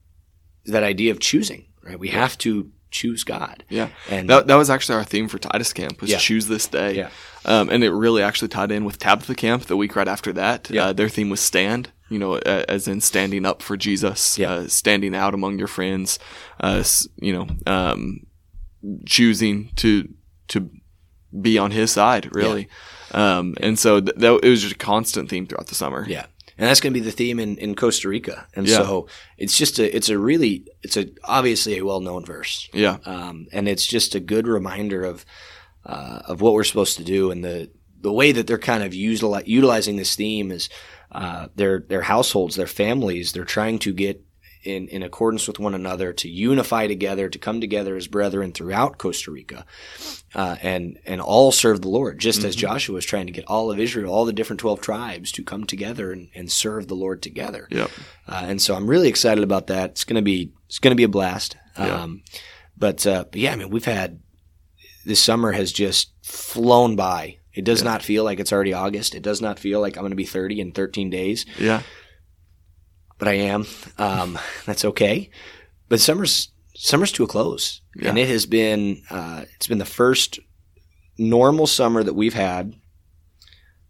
that 0.66 0.84
idea 0.84 1.12
of 1.12 1.20
choosing, 1.20 1.68
right? 1.82 1.98
We 1.98 2.10
have 2.10 2.38
to 2.40 2.70
choose 2.92 3.24
God. 3.24 3.64
Yeah. 3.70 3.90
And 4.10 4.30
That, 4.30 4.48
that 4.48 4.56
was 4.56 4.70
actually 4.70 4.96
our 4.96 5.04
theme 5.04 5.28
for 5.28 5.38
Titus 5.40 5.74
Camp 5.74 6.02
was 6.02 6.10
Yeah. 6.10 6.18
choose 6.18 6.48
this 6.48 6.68
day. 6.68 6.96
Yeah. 6.96 7.10
Um, 7.46 7.70
and 7.70 7.84
it 7.84 7.92
really 7.92 8.22
actually 8.24 8.48
tied 8.50 8.72
in 8.72 8.86
with 8.86 8.98
Tabitha 9.00 9.36
Camp 9.36 9.66
the 9.66 9.78
week 9.78 9.96
right 9.96 10.08
after 10.08 10.32
that. 10.34 10.70
Yeah. 10.70 10.86
Uh, 10.88 10.94
their 10.94 11.10
theme 11.10 11.30
was 11.30 11.40
stand, 11.40 11.92
you 12.10 12.18
know, 12.20 12.36
a- 12.38 12.70
as 12.70 12.88
in 12.88 13.02
standing 13.02 13.46
up 13.46 13.62
for 13.62 13.78
Jesus, 13.78 14.38
Yeah. 14.38 14.52
uh, 14.52 14.68
standing 14.68 15.14
out 15.16 15.34
among 15.34 15.58
your 15.60 15.68
friends, 15.68 16.20
uh, 16.60 16.84
you 17.22 17.34
know, 17.34 17.48
um, 17.66 18.22
choosing 19.06 19.70
to, 19.78 20.08
to 20.50 20.70
be 21.42 21.58
on 21.58 21.72
his 21.72 21.92
side, 21.92 22.30
really. 22.34 22.68
Um, 23.12 23.56
and 23.62 23.78
so 23.78 24.00
th- 24.02 24.16
that, 24.18 24.40
it 24.44 24.50
was 24.50 24.62
just 24.62 24.76
a 24.76 24.78
constant 24.78 25.30
theme 25.30 25.46
throughout 25.46 25.68
the 25.68 25.76
summer. 25.76 26.06
Yeah. 26.08 26.26
And 26.58 26.68
that's 26.68 26.80
going 26.80 26.94
to 26.94 27.00
be 27.00 27.06
the 27.06 27.12
theme 27.12 27.40
in, 27.40 27.58
in 27.58 27.76
Costa 27.76 28.10
Rica. 28.10 28.48
And 28.56 28.68
Yeah. 28.68 28.78
so 28.78 29.08
it's 29.38 29.56
just 29.58 29.78
a, 29.80 29.96
it's 29.96 30.10
a 30.10 30.18
really, 30.18 30.66
it's 30.82 30.98
a, 30.98 31.08
obviously 31.24 31.78
a 31.78 31.86
well-known 31.86 32.26
verse. 32.26 32.68
Yeah. 32.74 32.98
Um, 33.06 33.48
and 33.54 33.68
it's 33.68 33.86
just 33.86 34.16
a 34.16 34.20
good 34.20 34.48
reminder 34.48 35.04
of, 35.04 35.26
uh, 35.86 36.20
of 36.26 36.42
what 36.42 36.54
we're 36.54 36.64
supposed 36.64 36.98
to 36.98 37.04
do. 37.04 37.30
And 37.32 37.44
the, 37.44 37.70
the 38.02 38.12
way 38.12 38.32
that 38.32 38.48
they're 38.48 38.58
kind 38.58 38.84
of 38.84 38.92
utili- 38.94 39.46
utilizing 39.48 39.98
this 39.98 40.16
theme 40.16 40.52
is, 40.52 40.70
uh, 41.12 41.48
their, 41.56 41.80
their 41.80 42.02
households, 42.02 42.56
their 42.56 42.68
families, 42.68 43.32
they're 43.32 43.46
trying 43.46 43.80
to 43.80 43.94
get 43.94 44.24
in, 44.68 44.88
in 44.90 45.02
accordance 45.02 45.48
with 45.48 45.60
one 45.60 45.74
another 45.74 46.12
to 46.12 46.30
unify 46.30 46.88
together, 46.88 47.30
to 47.30 47.40
come 47.40 47.62
together 47.62 47.96
as 47.96 48.08
brethren 48.08 48.52
throughout 48.52 48.98
Costa 48.98 49.32
Rica, 49.32 49.66
uh, 50.36 50.58
and, 50.62 51.00
and 51.06 51.22
all 51.22 51.52
serve 51.54 51.82
the 51.82 51.88
Lord, 51.88 52.20
just 52.20 52.44
as 52.44 52.56
Joshua 52.56 52.96
was 52.96 53.06
trying 53.06 53.28
to 53.28 53.32
get 53.32 53.46
all 53.46 53.72
of 53.72 53.80
Israel, 53.80 54.14
all 54.14 54.26
the 54.26 54.34
different 54.34 54.60
12 54.60 54.82
tribes 54.82 55.32
to 55.32 55.44
come 55.44 55.64
together 55.64 56.12
and, 56.12 56.30
and 56.36 56.52
serve 56.52 56.88
the 56.88 56.96
Lord 56.96 57.22
together. 57.22 57.68
Yep. 57.72 57.90
Uh, 58.28 58.44
and 58.48 58.62
so 58.62 58.76
I'm 58.76 58.90
really 58.90 59.08
excited 59.08 59.44
about 59.44 59.68
that. 59.68 59.92
It's 59.92 60.04
gonna 60.04 60.22
be 60.22 60.52
it's 60.68 60.80
gonna 60.80 60.96
be 60.96 61.04
a 61.04 61.10
blast. 61.10 61.56
Um, 61.78 62.24
but, 62.78 63.08
uh, 63.08 63.26
but 63.32 63.40
yeah, 63.40 63.54
I 63.54 63.56
mean, 63.56 63.70
we've 63.70 63.86
had 63.86 64.20
this 65.06 65.22
summer 65.22 65.54
has 65.54 65.72
just 65.72 66.12
flown 66.24 66.96
by. 66.96 67.38
It 67.54 67.64
does 67.66 67.82
not 67.84 68.04
feel 68.04 68.24
like 68.24 68.40
it's 68.40 68.54
already 68.54 68.74
August. 68.74 69.16
It 69.16 69.24
does 69.24 69.42
not 69.42 69.58
feel 69.58 69.80
like 69.80 69.96
I'm 69.96 70.02
going 70.02 70.12
to 70.12 70.16
be 70.16 70.26
30 70.26 70.60
in 70.60 70.72
13 70.74 71.10
days, 71.10 71.46
Yeah. 71.58 71.82
But 73.20 73.28
I 73.28 73.34
am. 73.34 73.66
Um, 73.98 74.38
that's 74.66 74.86
okay. 74.86 75.30
But 75.90 76.00
summer's 76.00 76.52
summer's 76.76 77.12
to 77.14 77.24
a 77.24 77.28
close, 77.28 77.82
Yeah. 77.96 78.10
and 78.10 78.18
it 78.18 78.28
has 78.30 78.46
been 78.46 79.02
uh, 79.10 79.46
it's 79.56 79.68
been 79.68 79.78
the 79.80 79.86
first 79.86 80.40
normal 81.18 81.66
summer 81.68 82.04
that 82.04 82.14
we've 82.14 82.34
had 82.36 82.74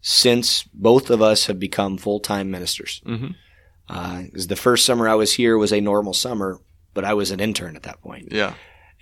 since 0.02 0.64
both 0.74 1.10
of 1.10 1.22
us 1.22 1.48
have 1.48 1.60
become 1.60 1.98
full 1.98 2.20
time 2.20 2.52
ministers. 2.52 3.02
Mm-hmm. 3.06 3.32
Uh, 3.90 4.24
the 4.34 4.56
first 4.56 4.86
summer 4.86 5.08
I 5.08 5.16
was 5.16 5.34
here 5.34 5.58
was 5.58 5.72
a 5.74 5.82
normal 5.82 6.14
summer, 6.14 6.60
but 6.94 7.06
I 7.06 7.14
was 7.14 7.32
an 7.32 7.40
intern 7.40 7.76
at 7.76 7.84
that 7.84 8.02
point. 8.02 8.30
Yeah. 8.32 8.54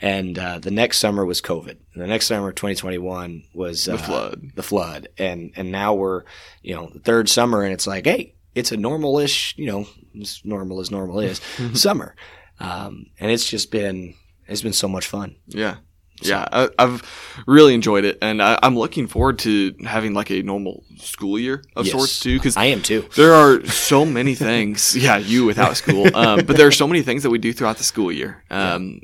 And 0.01 0.37
uh, 0.37 0.59
the 0.59 0.71
next 0.71 0.99
summer 0.99 1.25
was 1.25 1.41
COVID. 1.41 1.77
And 1.93 2.03
the 2.03 2.07
next 2.07 2.27
summer, 2.27 2.51
2021, 2.51 3.43
was 3.53 3.85
The 3.85 3.93
uh, 3.93 3.97
flood. 3.97 4.51
The 4.55 4.63
flood. 4.63 5.07
And 5.17 5.53
and 5.55 5.71
now 5.71 5.93
we're, 5.93 6.23
you 6.61 6.75
know, 6.75 6.89
the 6.93 6.99
third 6.99 7.29
summer, 7.29 7.63
and 7.63 7.73
it's 7.73 7.87
like, 7.87 8.05
hey, 8.05 8.35
it's 8.55 8.71
a 8.71 8.77
normal-ish, 8.77 9.53
you 9.57 9.67
know, 9.67 9.87
as 10.19 10.41
normal 10.43 10.79
as 10.79 10.89
normal 10.89 11.19
is 11.19 11.41
summer. 11.73 12.15
Um, 12.59 13.07
and 13.19 13.29
it's 13.31 13.47
just 13.49 13.69
been 13.71 14.15
it's 14.47 14.61
been 14.61 14.73
so 14.73 14.87
much 14.87 15.07
fun. 15.07 15.35
Yeah. 15.47 15.77
Yeah, 16.21 16.47
I, 16.49 16.69
I've 16.79 17.03
really 17.45 17.73
enjoyed 17.73 18.05
it, 18.05 18.17
and 18.21 18.41
I, 18.41 18.57
I'm 18.63 18.77
looking 18.77 19.05
forward 19.07 19.37
to 19.39 19.75
having 19.85 20.13
like 20.13 20.31
a 20.31 20.41
normal 20.43 20.85
school 20.97 21.37
year 21.37 21.61
of 21.75 21.85
Yes. 21.85 21.93
sorts 21.93 22.19
too. 22.21 22.37
Because 22.37 22.55
I 22.55 22.65
am 22.67 22.81
too. 22.81 23.03
there 23.17 23.33
are 23.33 23.65
so 23.65 24.05
many 24.05 24.33
things. 24.33 24.95
Yeah, 25.05 25.17
you 25.17 25.43
without 25.45 25.75
school, 25.75 26.07
um, 26.15 26.45
but 26.45 26.55
there 26.55 26.67
are 26.67 26.71
so 26.71 26.87
many 26.87 27.01
things 27.01 27.23
that 27.23 27.31
we 27.31 27.37
do 27.37 27.51
throughout 27.51 27.77
the 27.77 27.83
school 27.83 28.13
year. 28.13 28.43
Um, 28.49 29.01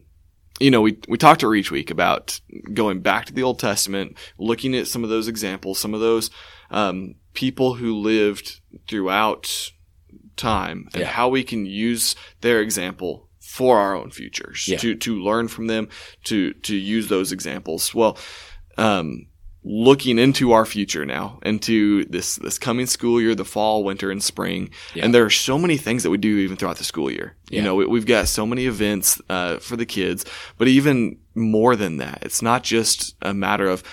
You 0.61 0.71
know, 0.71 0.79
we 0.81 0.99
we 1.09 1.17
talked 1.17 1.41
to 1.41 1.53
each 1.53 1.69
week 1.69 1.91
about 1.91 2.39
going 2.73 3.01
back 3.01 3.25
to 3.25 3.33
the 3.33 3.43
Old 3.43 3.59
Testament, 3.59 4.15
looking 4.37 4.73
at 4.73 4.87
some 4.87 5.03
of 5.03 5.09
those 5.09 5.27
examples, 5.27 5.79
some 5.79 5.93
of 5.93 5.99
those 5.99 6.29
um, 6.69 7.15
people 7.33 7.75
who 7.75 7.95
lived 7.95 8.59
throughout 8.87 9.71
time, 10.37 10.87
and 10.93 11.01
Yeah. 11.01 11.07
how 11.07 11.29
we 11.29 11.43
can 11.43 11.65
use 11.65 12.15
their 12.41 12.61
example 12.61 13.27
for 13.39 13.79
our 13.79 13.95
own 13.95 14.11
futures 14.11 14.67
Yeah. 14.67 14.77
to 14.77 14.95
to 14.95 15.21
learn 15.21 15.47
from 15.47 15.67
them, 15.67 15.87
to 16.25 16.53
to 16.53 16.75
use 16.75 17.07
those 17.07 17.31
examples. 17.31 17.93
Well, 17.93 18.17
um, 18.77 19.27
looking 19.63 20.17
into 20.17 20.53
our 20.53 20.65
future 20.65 21.05
now, 21.05 21.39
into 21.43 22.05
this 22.05 22.35
this 22.37 22.57
coming 22.57 22.87
school 22.87 23.21
year, 23.21 23.35
the 23.35 23.45
fall, 23.45 23.83
winter, 23.83 24.09
and 24.09 24.23
spring, 24.23 24.69
Yeah. 24.95 25.05
and 25.05 25.13
there 25.13 25.23
are 25.25 25.29
so 25.29 25.57
many 25.59 25.77
things 25.77 26.01
that 26.03 26.09
we 26.09 26.17
do 26.17 26.37
even 26.39 26.57
throughout 26.57 26.77
the 26.77 26.83
school 26.83 27.11
year. 27.11 27.35
You 27.51 27.61
know, 27.61 27.75
we, 27.75 27.85
we've 27.85 28.05
got 28.07 28.27
so 28.27 28.45
many 28.47 28.65
events 28.65 29.21
uh, 29.29 29.57
for 29.57 29.75
the 29.77 29.85
kids, 29.85 30.25
but 30.57 30.67
even 30.67 31.17
more 31.35 31.75
than 31.75 31.97
that, 31.97 32.19
it's 32.23 32.41
not 32.41 32.63
just 32.63 33.15
a 33.21 33.33
matter 33.33 33.67
of 33.67 33.83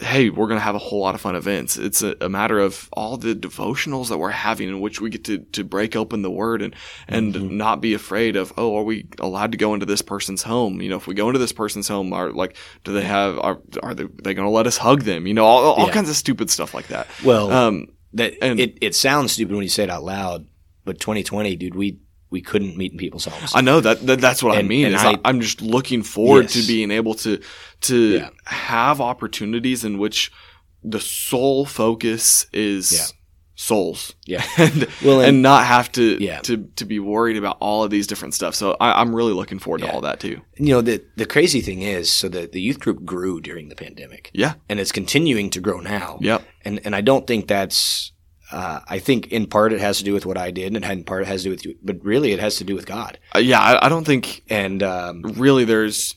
hey, 0.00 0.28
we're 0.28 0.48
going 0.48 0.58
to 0.58 0.64
have 0.64 0.74
a 0.74 0.78
whole 0.78 1.00
lot 1.00 1.14
of 1.14 1.20
fun 1.20 1.36
events. 1.36 1.76
It's 1.76 2.02
a, 2.02 2.16
a 2.20 2.28
matter 2.28 2.58
of 2.58 2.88
all 2.92 3.16
the 3.16 3.32
devotionals 3.34 4.08
that 4.08 4.18
we're 4.18 4.30
having 4.30 4.68
in 4.68 4.80
which 4.80 5.00
we 5.00 5.08
get 5.08 5.22
to, 5.26 5.38
to 5.52 5.62
break 5.62 5.94
open 5.94 6.22
the 6.22 6.30
word 6.30 6.62
and, 6.62 6.74
and 7.06 7.32
Mm-hmm. 7.32 7.56
not 7.56 7.80
be 7.80 7.94
afraid 7.94 8.34
of, 8.34 8.52
oh, 8.56 8.76
are 8.76 8.82
we 8.82 9.06
allowed 9.20 9.52
to 9.52 9.58
go 9.58 9.72
into 9.72 9.86
this 9.86 10.02
person's 10.02 10.42
home? 10.42 10.82
You 10.82 10.88
know, 10.88 10.96
if 10.96 11.06
we 11.06 11.14
go 11.14 11.28
into 11.28 11.38
this 11.38 11.52
person's 11.52 11.86
home, 11.86 12.12
are 12.12 12.32
like, 12.32 12.56
do 12.82 12.92
they 12.92 13.04
have, 13.04 13.38
are, 13.38 13.60
are 13.84 13.94
they, 13.94 14.04
they 14.22 14.34
going 14.34 14.46
to 14.46 14.50
let 14.50 14.66
us 14.66 14.76
hug 14.76 15.02
them? 15.02 15.28
You 15.28 15.34
know, 15.34 15.44
all, 15.44 15.74
all 15.74 15.86
Yeah. 15.86 15.92
kinds 15.92 16.08
of 16.10 16.16
stupid 16.16 16.50
stuff 16.50 16.74
like 16.74 16.88
that. 16.88 17.06
Well, 17.24 17.52
Um, 17.52 17.86
that 18.14 18.34
and- 18.42 18.58
it, 18.58 18.78
it 18.80 18.94
sounds 18.96 19.32
stupid 19.32 19.54
when 19.54 19.62
you 19.62 19.68
say 19.68 19.84
it 19.84 19.90
out 19.90 20.02
loud, 20.02 20.46
but 20.84 20.98
2020, 20.98 21.54
dude, 21.56 21.74
we 21.76 22.00
we 22.36 22.42
couldn't 22.50 22.76
meet 22.76 22.92
in 22.92 22.98
people's 22.98 23.24
homes. 23.32 23.52
I 23.54 23.60
know 23.68 23.78
that, 23.80 23.96
that 24.08 24.20
that's 24.20 24.42
what 24.42 24.58
I 24.58 24.62
mean. 24.62 24.86
and 24.86 24.94
is 24.96 25.04
I- 25.04 25.18
am 25.30 25.40
just 25.40 25.62
looking 25.62 26.02
forward 26.02 26.44
Yes. 26.46 26.52
to 26.54 26.62
being 26.74 26.90
able 26.90 27.14
to 27.24 27.32
to 27.88 27.96
Yeah. 28.18 28.28
have 28.46 29.00
opportunities 29.00 29.84
in 29.84 29.98
which 30.02 30.30
the 30.94 31.00
sole 31.00 31.64
focus 31.64 32.46
is 32.52 32.92
Yeah. 32.92 33.06
souls. 33.56 34.00
Yeah. 34.26 34.44
and, 34.58 34.86
Well, 35.04 35.20
and- 35.20 35.28
and 35.28 35.42
not 35.42 35.64
have 35.66 35.88
to 35.92 36.06
Yeah. 36.20 36.40
to 36.48 36.54
to 36.80 36.84
be 36.84 36.98
worried 36.98 37.36
about 37.42 37.56
all 37.60 37.84
of 37.84 37.90
these 37.90 38.06
different 38.10 38.34
stuff. 38.34 38.54
So 38.54 38.76
I, 38.80 39.00
I'm 39.00 39.14
really 39.14 39.32
looking 39.40 39.60
forward 39.60 39.80
Yeah. 39.80 39.88
to 39.88 39.92
all 39.94 40.00
that 40.02 40.18
too. 40.20 40.36
you 40.58 40.70
know, 40.74 40.82
the 40.82 40.96
the 41.16 41.26
crazy 41.34 41.60
thing 41.60 41.82
is, 41.82 42.10
so 42.10 42.28
the 42.28 42.42
the 42.52 42.60
youth 42.60 42.80
group 42.84 43.04
grew 43.04 43.40
during 43.40 43.68
the 43.68 43.76
pandemic, 43.76 44.30
Yeah. 44.34 44.54
and 44.68 44.80
it's 44.80 44.92
continuing 44.92 45.50
to 45.50 45.60
grow 45.60 45.78
now. 45.80 46.18
Yep. 46.20 46.40
And 46.64 46.80
and 46.84 46.94
I 46.96 47.00
don't 47.10 47.26
think 47.26 47.46
that's. 47.48 48.10
Uh, 48.52 48.80
I 48.86 48.98
think 48.98 49.28
in 49.28 49.46
part 49.46 49.72
it 49.72 49.80
has 49.80 49.98
to 49.98 50.04
do 50.04 50.12
with 50.12 50.26
what 50.26 50.36
I 50.36 50.50
did, 50.50 50.74
and 50.76 50.84
in 50.84 51.04
part 51.04 51.22
it 51.22 51.28
has 51.28 51.42
to 51.42 51.44
do 51.48 51.50
with 51.50 51.64
you, 51.64 51.76
but 51.82 51.96
really 52.04 52.32
it 52.32 52.40
has 52.40 52.56
to 52.56 52.64
do 52.64 52.74
with 52.74 52.86
God. 52.86 53.18
Uh, 53.34 53.38
yeah. 53.38 53.60
I, 53.60 53.86
I 53.86 53.88
don't 53.88 54.04
think 54.04 54.42
And 54.48 54.82
um, 54.82 55.22
really 55.22 55.64
there's 55.64 56.14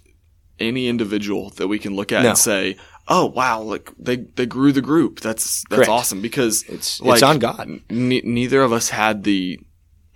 any 0.59 0.87
individual 0.87 1.51
that 1.51 1.67
we 1.67 1.79
can 1.79 1.95
look 1.95 2.11
at 2.11 2.23
No. 2.23 2.29
and 2.29 2.37
say, 2.37 2.77
"Oh 3.07 3.27
wow, 3.27 3.61
like 3.61 3.91
they 3.97 4.17
they 4.17 4.45
grew 4.45 4.71
the 4.71 4.81
group. 4.81 5.19
That's 5.21 5.63
that's 5.69 5.75
Correct. 5.77 5.89
awesome." 5.89 6.21
Because 6.21 6.63
it's 6.63 6.99
like, 6.99 7.15
it's 7.15 7.23
on 7.23 7.39
God. 7.39 7.69
ne- 7.89 8.21
neither 8.25 8.61
of 8.61 8.73
us 8.73 8.89
had 8.89 9.23
the 9.23 9.59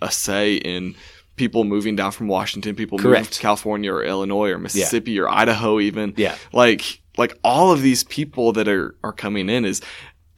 a 0.00 0.10
say 0.10 0.56
in 0.56 0.94
people 1.36 1.64
moving 1.64 1.96
down 1.96 2.10
from 2.12 2.26
Washington, 2.28 2.74
people 2.74 2.98
moving 2.98 3.24
to 3.24 3.40
California 3.40 3.90
or 3.92 4.02
Illinois 4.04 4.50
or 4.50 4.58
Mississippi 4.58 5.18
or 5.18 5.28
Idaho 5.30 5.78
even. 5.80 6.12
Yeah. 6.16 6.34
Like 6.52 7.00
like 7.16 7.38
all 7.44 7.72
of 7.72 7.80
these 7.82 8.04
people 8.04 8.52
that 8.54 8.68
are 8.68 8.96
are 9.04 9.12
coming 9.12 9.48
in 9.48 9.64
is 9.64 9.80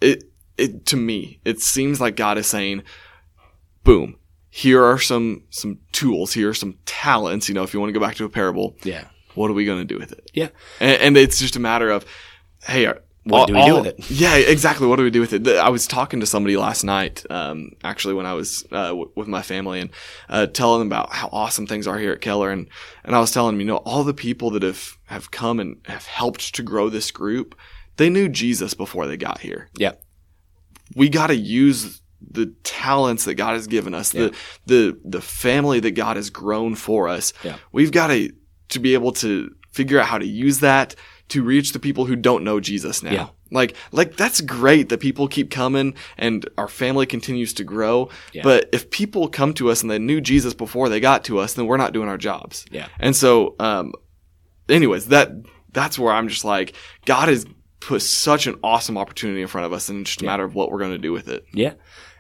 it 0.01 0.25
it 0.59 0.87
to 0.87 0.97
me 0.97 1.41
it 1.45 1.61
seems 1.61 2.01
like 2.01 2.17
God 2.17 2.39
is 2.39 2.47
saying 2.47 2.83
boom 3.83 4.17
here 4.51 4.83
are 4.85 4.99
some 4.99 5.43
some 5.51 5.79
tools 5.93 6.33
here 6.33 6.49
are 6.51 6.55
some 6.55 6.79
talents 6.87 7.49
you 7.49 7.55
know 7.55 7.63
if 7.63 7.75
you 7.75 7.81
want 7.81 7.89
to 7.93 7.99
go 7.99 8.05
back 8.05 8.15
to 8.17 8.25
a 8.25 8.29
parable 8.29 8.77
Yeah. 8.85 9.05
what 9.35 9.51
are 9.51 9.55
we 9.55 9.65
going 9.65 9.81
to 9.81 9.85
do 9.95 9.99
with 9.99 10.13
it 10.13 10.31
Yeah. 10.33 10.49
and, 10.81 11.01
and 11.01 11.17
it's 11.17 11.39
just 11.39 11.57
a 11.57 11.61
matter 11.61 11.91
of 11.91 12.05
hey 12.65 12.87
are, 12.87 13.01
What 13.25 13.49
do 13.49 13.55
we 13.55 13.65
do 13.65 13.75
with 13.75 13.87
it? 13.87 14.11
yeah 14.11 14.37
exactly 14.37 14.87
what 14.87 14.97
do 14.97 15.03
we 15.03 15.11
do 15.11 15.21
with 15.21 15.33
it 15.33 15.47
i 15.49 15.69
was 15.69 15.87
talking 15.87 16.21
to 16.21 16.27
somebody 16.27 16.57
last 16.57 16.85
night 16.85 17.25
um, 17.31 17.73
actually 17.83 18.15
when 18.15 18.27
i 18.27 18.33
was 18.33 18.65
uh, 18.71 18.89
w- 18.89 19.11
with 19.17 19.27
my 19.29 19.43
family 19.43 19.81
and 19.81 19.91
uh, 20.29 20.47
telling 20.47 20.79
them 20.79 20.89
about 20.89 21.13
how 21.13 21.29
awesome 21.33 21.67
things 21.67 21.87
are 21.89 21.99
here 21.99 22.13
at 22.13 22.21
keller 22.21 22.51
and, 22.51 22.69
and 23.03 23.15
i 23.17 23.21
was 23.21 23.33
telling 23.33 23.55
them 23.55 23.61
you 23.61 23.67
know 23.67 23.79
all 23.79 24.05
the 24.05 24.15
people 24.15 24.51
that 24.51 24.63
have, 24.63 24.97
have 25.07 25.31
come 25.33 25.59
and 25.61 25.79
have 25.87 26.07
helped 26.07 26.55
to 26.55 26.63
grow 26.63 26.89
this 26.89 27.11
group 27.11 27.55
they 27.97 28.09
knew 28.09 28.29
jesus 28.29 28.73
before 28.73 29.07
they 29.09 29.17
got 29.17 29.41
here 29.41 29.69
Yeah. 29.77 29.93
We 30.95 31.09
got 31.09 31.29
to 31.29 31.37
use 31.37 32.01
the 32.31 32.55
talents 32.65 33.25
that 33.27 33.35
God 33.35 33.53
has 33.55 33.67
given 33.67 33.95
us, 33.95 34.15
Yeah. 34.15 34.29
the 34.29 34.37
the 34.67 35.01
the 35.05 35.21
family 35.21 35.81
that 35.81 35.93
God 35.93 36.17
has 36.17 36.31
grown 36.31 36.75
for 36.75 37.09
us. 37.09 37.33
Yeah. 37.43 37.57
We've 37.73 37.93
got 37.93 38.09
to 38.09 38.33
to 38.71 38.79
be 38.79 38.95
able 38.95 39.13
to 39.13 39.55
figure 39.73 39.99
out 40.01 40.07
how 40.07 40.19
to 40.19 40.27
use 40.27 40.61
that 40.61 40.95
to 41.29 41.43
reach 41.43 41.73
the 41.73 41.79
people 41.79 42.05
who 42.07 42.17
don't 42.17 42.45
know 42.45 42.61
Jesus 42.61 43.03
now. 43.03 43.13
Yeah. 43.13 43.29
Like 43.51 43.77
like 43.93 44.17
that's 44.17 44.41
great 44.41 44.89
that 44.89 45.01
people 45.01 45.29
keep 45.29 45.51
coming 45.51 45.95
and 46.17 46.49
our 46.59 46.69
family 46.69 47.07
continues 47.07 47.53
to 47.55 47.65
grow. 47.65 48.09
Yeah. 48.33 48.43
But 48.43 48.69
if 48.73 48.91
people 48.91 49.29
come 49.29 49.53
to 49.55 49.71
us 49.71 49.83
and 49.83 49.91
they 49.91 49.99
knew 49.99 50.21
Jesus 50.21 50.55
before 50.55 50.89
they 50.89 51.01
got 51.01 51.25
to 51.25 51.39
us, 51.39 51.55
then 51.55 51.67
we're 51.67 51.77
not 51.77 51.93
doing 51.93 52.09
our 52.09 52.19
jobs. 52.19 52.65
Yeah. 52.71 52.89
And 52.99 53.15
so 53.15 53.55
um 53.61 53.93
anyways, 54.69 55.07
that 55.07 55.31
that's 55.73 55.99
where 55.99 56.13
I'm 56.13 56.29
just 56.29 56.45
like 56.45 56.75
God 57.05 57.29
has 57.29 57.47
put 57.87 58.03
such 58.03 58.47
an 58.47 58.57
awesome 58.63 58.97
opportunity 58.99 59.43
in 59.43 59.49
front 59.49 59.67
of 59.67 59.73
us 59.73 59.89
and 59.89 60.01
it's 60.03 60.11
just 60.11 60.23
a 60.23 60.25
Yeah. 60.25 60.31
matter 60.31 60.45
of 60.45 60.55
what 60.55 60.71
we're 60.71 60.79
going 60.79 60.93
to 60.93 60.99
do 60.99 61.13
with 61.13 61.29
it. 61.29 61.45
Yeah. 61.53 61.75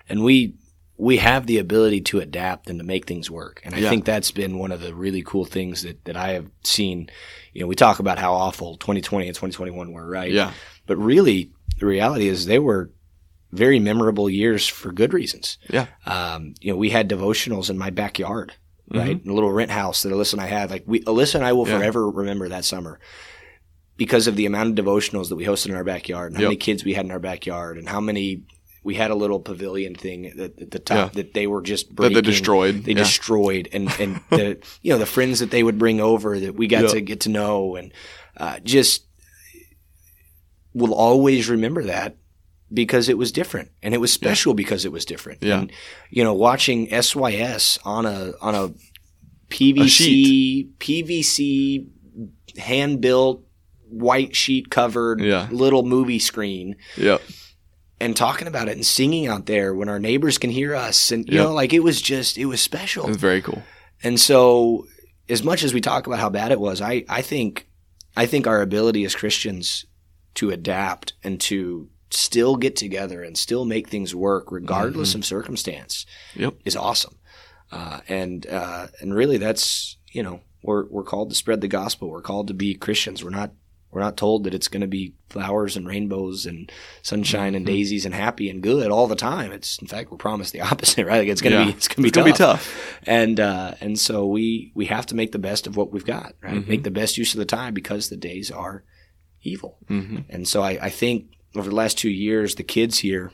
And 0.09 0.23
we 0.25 0.55
we 0.97 1.17
have 1.17 1.47
the 1.49 1.59
ability 1.59 2.01
to 2.01 2.21
adapt 2.21 2.71
and 2.71 2.79
to 2.79 2.85
make 2.85 3.05
things 3.05 3.29
work. 3.29 3.61
And 3.65 3.75
I 3.75 3.79
Yeah. 3.79 3.89
think 3.91 4.05
that's 4.05 4.31
been 4.31 4.59
one 4.59 4.71
of 4.71 4.81
the 4.81 4.95
really 4.95 5.23
cool 5.23 5.45
things 5.45 5.83
that, 5.83 6.05
that 6.05 6.17
I 6.17 6.35
have 6.35 6.47
seen. 6.63 7.11
You 7.53 7.63
know, 7.63 7.67
we 7.67 7.75
talk 7.75 7.99
about 7.99 8.21
how 8.21 8.33
awful 8.33 8.77
2020 8.77 9.27
and 9.27 9.35
2021 9.35 9.91
were, 9.91 10.09
right? 10.09 10.31
Yeah. 10.31 10.53
But 10.87 10.97
really, 10.99 11.51
the 11.81 11.87
reality 11.87 12.29
is 12.29 12.47
they 12.47 12.61
were 12.61 12.93
very 13.51 13.81
memorable 13.81 14.31
years 14.31 14.69
for 14.69 14.93
good 14.93 15.13
reasons. 15.13 15.59
Yeah. 15.69 15.87
Um, 16.07 16.55
you 16.61 16.71
know, 16.73 16.77
we 16.79 16.91
had 16.91 17.09
devotionals 17.11 17.71
in 17.71 17.77
my 17.79 17.91
backyard, 17.91 18.53
Mm-hmm. 18.93 18.99
right? 18.99 19.21
In 19.25 19.31
a 19.31 19.35
little 19.35 19.51
rent 19.51 19.71
house 19.73 20.03
that 20.03 20.13
Alyssa 20.13 20.35
and 20.35 20.43
I 20.43 20.47
had. 20.47 20.71
Like 20.71 20.85
we, 20.87 21.01
Alyssa 21.05 21.37
and 21.37 21.45
I 21.45 21.55
will 21.55 21.67
Yeah. 21.67 21.79
forever 21.79 22.09
remember 22.09 22.51
that 22.51 22.65
summer 22.67 23.01
because 23.97 24.27
of 24.27 24.37
the 24.37 24.47
amount 24.47 24.77
of 24.79 24.85
devotionals 24.85 25.29
that 25.29 25.37
we 25.37 25.45
hosted 25.45 25.67
in 25.71 25.75
our 25.75 25.85
backyard 25.85 26.33
and 26.33 26.37
how 26.37 26.43
Yep. 26.43 26.49
many 26.51 26.57
kids 26.57 26.85
we 26.85 26.95
had 26.95 27.05
in 27.05 27.11
our 27.13 27.19
backyard 27.21 27.79
and 27.79 27.89
how 27.89 28.01
many 28.01 28.43
we 28.83 28.95
had 28.97 29.11
a 29.11 29.15
little 29.15 29.41
pavilion 29.41 29.95
thing 29.95 30.27
at, 30.27 30.71
the 30.71 30.79
top 30.79 31.15
Yeah. 31.15 31.23
that 31.23 31.33
they 31.33 31.47
were 31.47 31.63
just 31.63 31.89
That 31.89 31.95
breaking. 31.97 32.15
they 32.17 32.21
destroyed. 32.21 32.85
They 32.85 32.93
Yeah. 32.93 32.99
destroyed, 32.99 33.69
and 33.73 33.89
and 33.99 34.21
the 34.31 34.59
you 34.83 34.93
know 34.93 34.99
the 34.99 35.07
friends 35.07 35.39
that 35.41 35.51
they 35.51 35.63
would 35.63 35.79
bring 35.79 36.01
over 36.01 36.39
that 36.41 36.55
we 36.55 36.67
got 36.67 36.83
Yeah. 36.83 36.89
to 36.89 37.01
get 37.01 37.21
to 37.21 37.29
know, 37.31 37.77
and 37.77 37.93
uh, 38.37 38.59
just 38.65 39.05
will 40.75 40.93
always 40.95 41.49
remember 41.49 41.85
that 41.85 42.17
because 42.73 43.09
it 43.09 43.17
was 43.17 43.31
different 43.31 43.71
and 43.83 43.95
it 43.95 43.99
was 43.99 44.13
special 44.13 44.55
because 44.55 44.85
it 44.85 44.91
was 44.93 45.05
different. 45.05 45.43
Yeah. 45.43 45.61
And, 45.61 45.73
you 46.11 46.25
know, 46.25 46.35
watching 46.35 46.89
SYS 46.93 47.79
on 47.85 48.07
a 48.07 48.33
on 48.41 48.55
a 48.55 48.71
PVC 49.51 49.89
sheet. 49.89 50.79
PVC 50.81 51.87
hand 52.59 53.01
built 53.01 53.44
white 53.95 54.35
sheet 54.37 54.71
covered 54.71 55.21
Yeah. 55.21 55.49
little 55.51 55.83
movie 55.85 56.19
screen 56.19 56.77
Yeah. 56.97 57.19
and 58.01 58.17
talking 58.17 58.47
about 58.49 58.69
it 58.69 58.77
and 58.77 58.85
singing 58.87 59.27
out 59.27 59.47
there 59.47 59.75
when 59.75 59.89
our 59.89 59.99
neighbors 59.99 60.39
can 60.39 60.51
hear 60.51 60.75
us 60.75 61.11
and 61.13 61.27
you 61.29 61.37
know 61.39 61.53
like 61.53 61.73
it 61.73 61.81
was 61.83 62.01
just 62.03 62.37
it 62.39 62.47
was 62.47 62.61
special. 62.61 63.05
It 63.05 63.09
was 63.09 63.17
very 63.17 63.41
cool. 63.43 63.63
And 64.03 64.21
so, 64.21 64.87
as 65.29 65.43
much 65.43 65.63
as 65.65 65.73
we 65.73 65.81
talk 65.81 66.07
about 66.07 66.19
how 66.19 66.29
bad 66.29 66.53
it 66.53 66.61
was, 66.61 66.81
I, 66.83 67.05
I 67.09 67.23
think 67.23 67.67
I 68.17 68.27
think 68.27 68.47
our 68.47 68.61
ability 68.61 69.05
as 69.05 69.15
Christians 69.15 69.87
to 70.35 70.51
adapt 70.51 71.15
and 71.23 71.41
to 71.43 71.89
still 72.11 72.57
get 72.57 72.77
together 72.77 73.23
and 73.23 73.37
still 73.39 73.65
make 73.65 73.89
things 73.89 74.15
work 74.15 74.53
regardless 74.53 75.15
of 75.15 75.25
circumstance 75.25 76.07
Yep. 76.37 76.55
is 76.65 76.77
awesome. 76.77 77.17
Uh, 77.73 78.01
and 78.09 78.47
uh, 78.47 78.89
and 79.01 79.15
really, 79.15 79.39
that's 79.39 79.97
you 80.13 80.23
know 80.23 80.41
we're 80.63 80.85
we're 80.91 81.03
called 81.03 81.31
to 81.31 81.35
spread 81.37 81.61
the 81.61 81.69
gospel. 81.69 82.09
We're 82.11 82.21
called 82.23 82.49
to 82.49 82.55
be 82.55 82.75
Christians. 82.75 83.25
We're 83.25 83.31
not 83.31 83.53
We're 83.95 84.01
not 84.01 84.17
told 84.17 84.43
that 84.45 84.55
it's 84.55 84.67
going 84.67 84.81
to 84.81 84.89
be 84.89 85.15
flowers 85.31 85.77
and 85.77 85.87
rainbows 85.87 86.47
and 86.47 86.71
sunshine 87.03 87.51
mm-hmm. 87.51 87.57
and 87.59 87.67
daisies 87.67 88.05
and 88.05 88.13
happy 88.13 88.51
and 88.51 88.61
good 88.61 88.91
all 88.91 89.07
the 89.07 89.15
time. 89.15 89.53
It's 89.53 89.79
in 89.79 89.87
fact 89.87 90.11
we're 90.11 90.17
promised 90.17 90.53
the 90.53 90.61
opposite, 90.73 91.07
right? 91.07 91.19
Like 91.19 91.29
it's 91.29 91.41
going 91.41 91.53
to 91.53 91.59
yeah. 91.61 91.65
be 91.67 91.71
it's 91.71 91.87
going 91.87 92.11
to 92.11 92.23
be 92.25 92.31
it's 92.31 92.39
tough. 92.39 92.39
Be 92.39 92.45
tough. 92.45 93.01
And 93.07 93.39
uh, 93.39 93.75
and 93.81 93.97
so 93.97 94.27
we 94.27 94.73
we 94.75 94.87
have 94.87 95.07
to 95.07 95.15
make 95.15 95.31
the 95.31 95.39
best 95.39 95.69
of 95.69 95.77
what 95.77 95.93
we've 95.93 96.05
got, 96.05 96.35
right? 96.43 96.55
Mm-hmm. 96.55 96.69
Make 96.69 96.83
the 96.83 96.91
best 96.91 97.17
use 97.17 97.35
of 97.35 97.39
the 97.39 97.47
time 97.47 97.73
because 97.73 98.09
the 98.09 98.17
days 98.17 98.51
are 98.51 98.83
evil. 99.43 99.79
Mm-hmm. 99.89 100.19
And 100.29 100.49
so 100.49 100.63
I, 100.63 100.79
I 100.83 100.91
think 100.91 101.29
over 101.55 101.69
the 101.69 101.77
last 101.77 101.97
two 101.97 102.11
years, 102.11 102.57
the 102.57 102.65
kids 102.65 102.99
here 102.99 103.31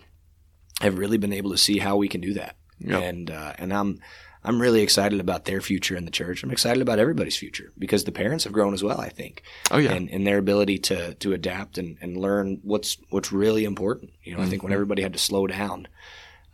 have 0.83 0.99
really 0.99 1.17
been 1.17 1.33
able 1.33 1.53
to 1.53 1.59
see 1.59 1.79
how 1.79 1.97
we 1.97 2.09
can 2.09 2.21
do 2.21 2.35
that. 2.35 2.57
Yep. 2.81 3.03
And 3.03 3.31
uh, 3.31 3.55
and 3.59 3.73
I'm 3.73 3.99
I'm 4.43 4.61
really 4.61 4.81
excited 4.83 5.21
about 5.21 5.45
their 5.45 5.61
future 5.61 5.97
in 5.97 6.05
the 6.05 6.11
church. 6.11 6.43
I'm 6.43 6.51
excited 6.51 6.81
about 6.81 6.99
everybody's 6.99 7.37
future 7.37 7.73
because 7.79 8.05
the 8.05 8.13
parents 8.13 8.45
have 8.45 8.53
grown 8.53 8.73
as 8.73 8.83
well, 8.83 9.01
I 9.01 9.11
think. 9.11 9.43
Oh 9.71 9.79
yeah. 9.79 9.93
And, 9.93 10.09
and 10.11 10.27
their 10.27 10.39
ability 10.39 10.79
to 10.79 11.15
to 11.15 11.33
adapt 11.33 11.79
and, 11.79 11.99
and 12.01 12.17
learn 12.17 12.61
what's 12.63 12.97
what's 13.11 13.33
really 13.33 13.65
important. 13.65 14.13
You 14.23 14.33
know, 14.33 14.39
mm-hmm. 14.39 14.47
I 14.47 14.51
think 14.51 14.63
when 14.63 14.71
mm-hmm. 14.71 14.75
everybody 14.75 15.03
had 15.03 15.13
to 15.13 15.19
slow 15.19 15.47
down, 15.47 15.89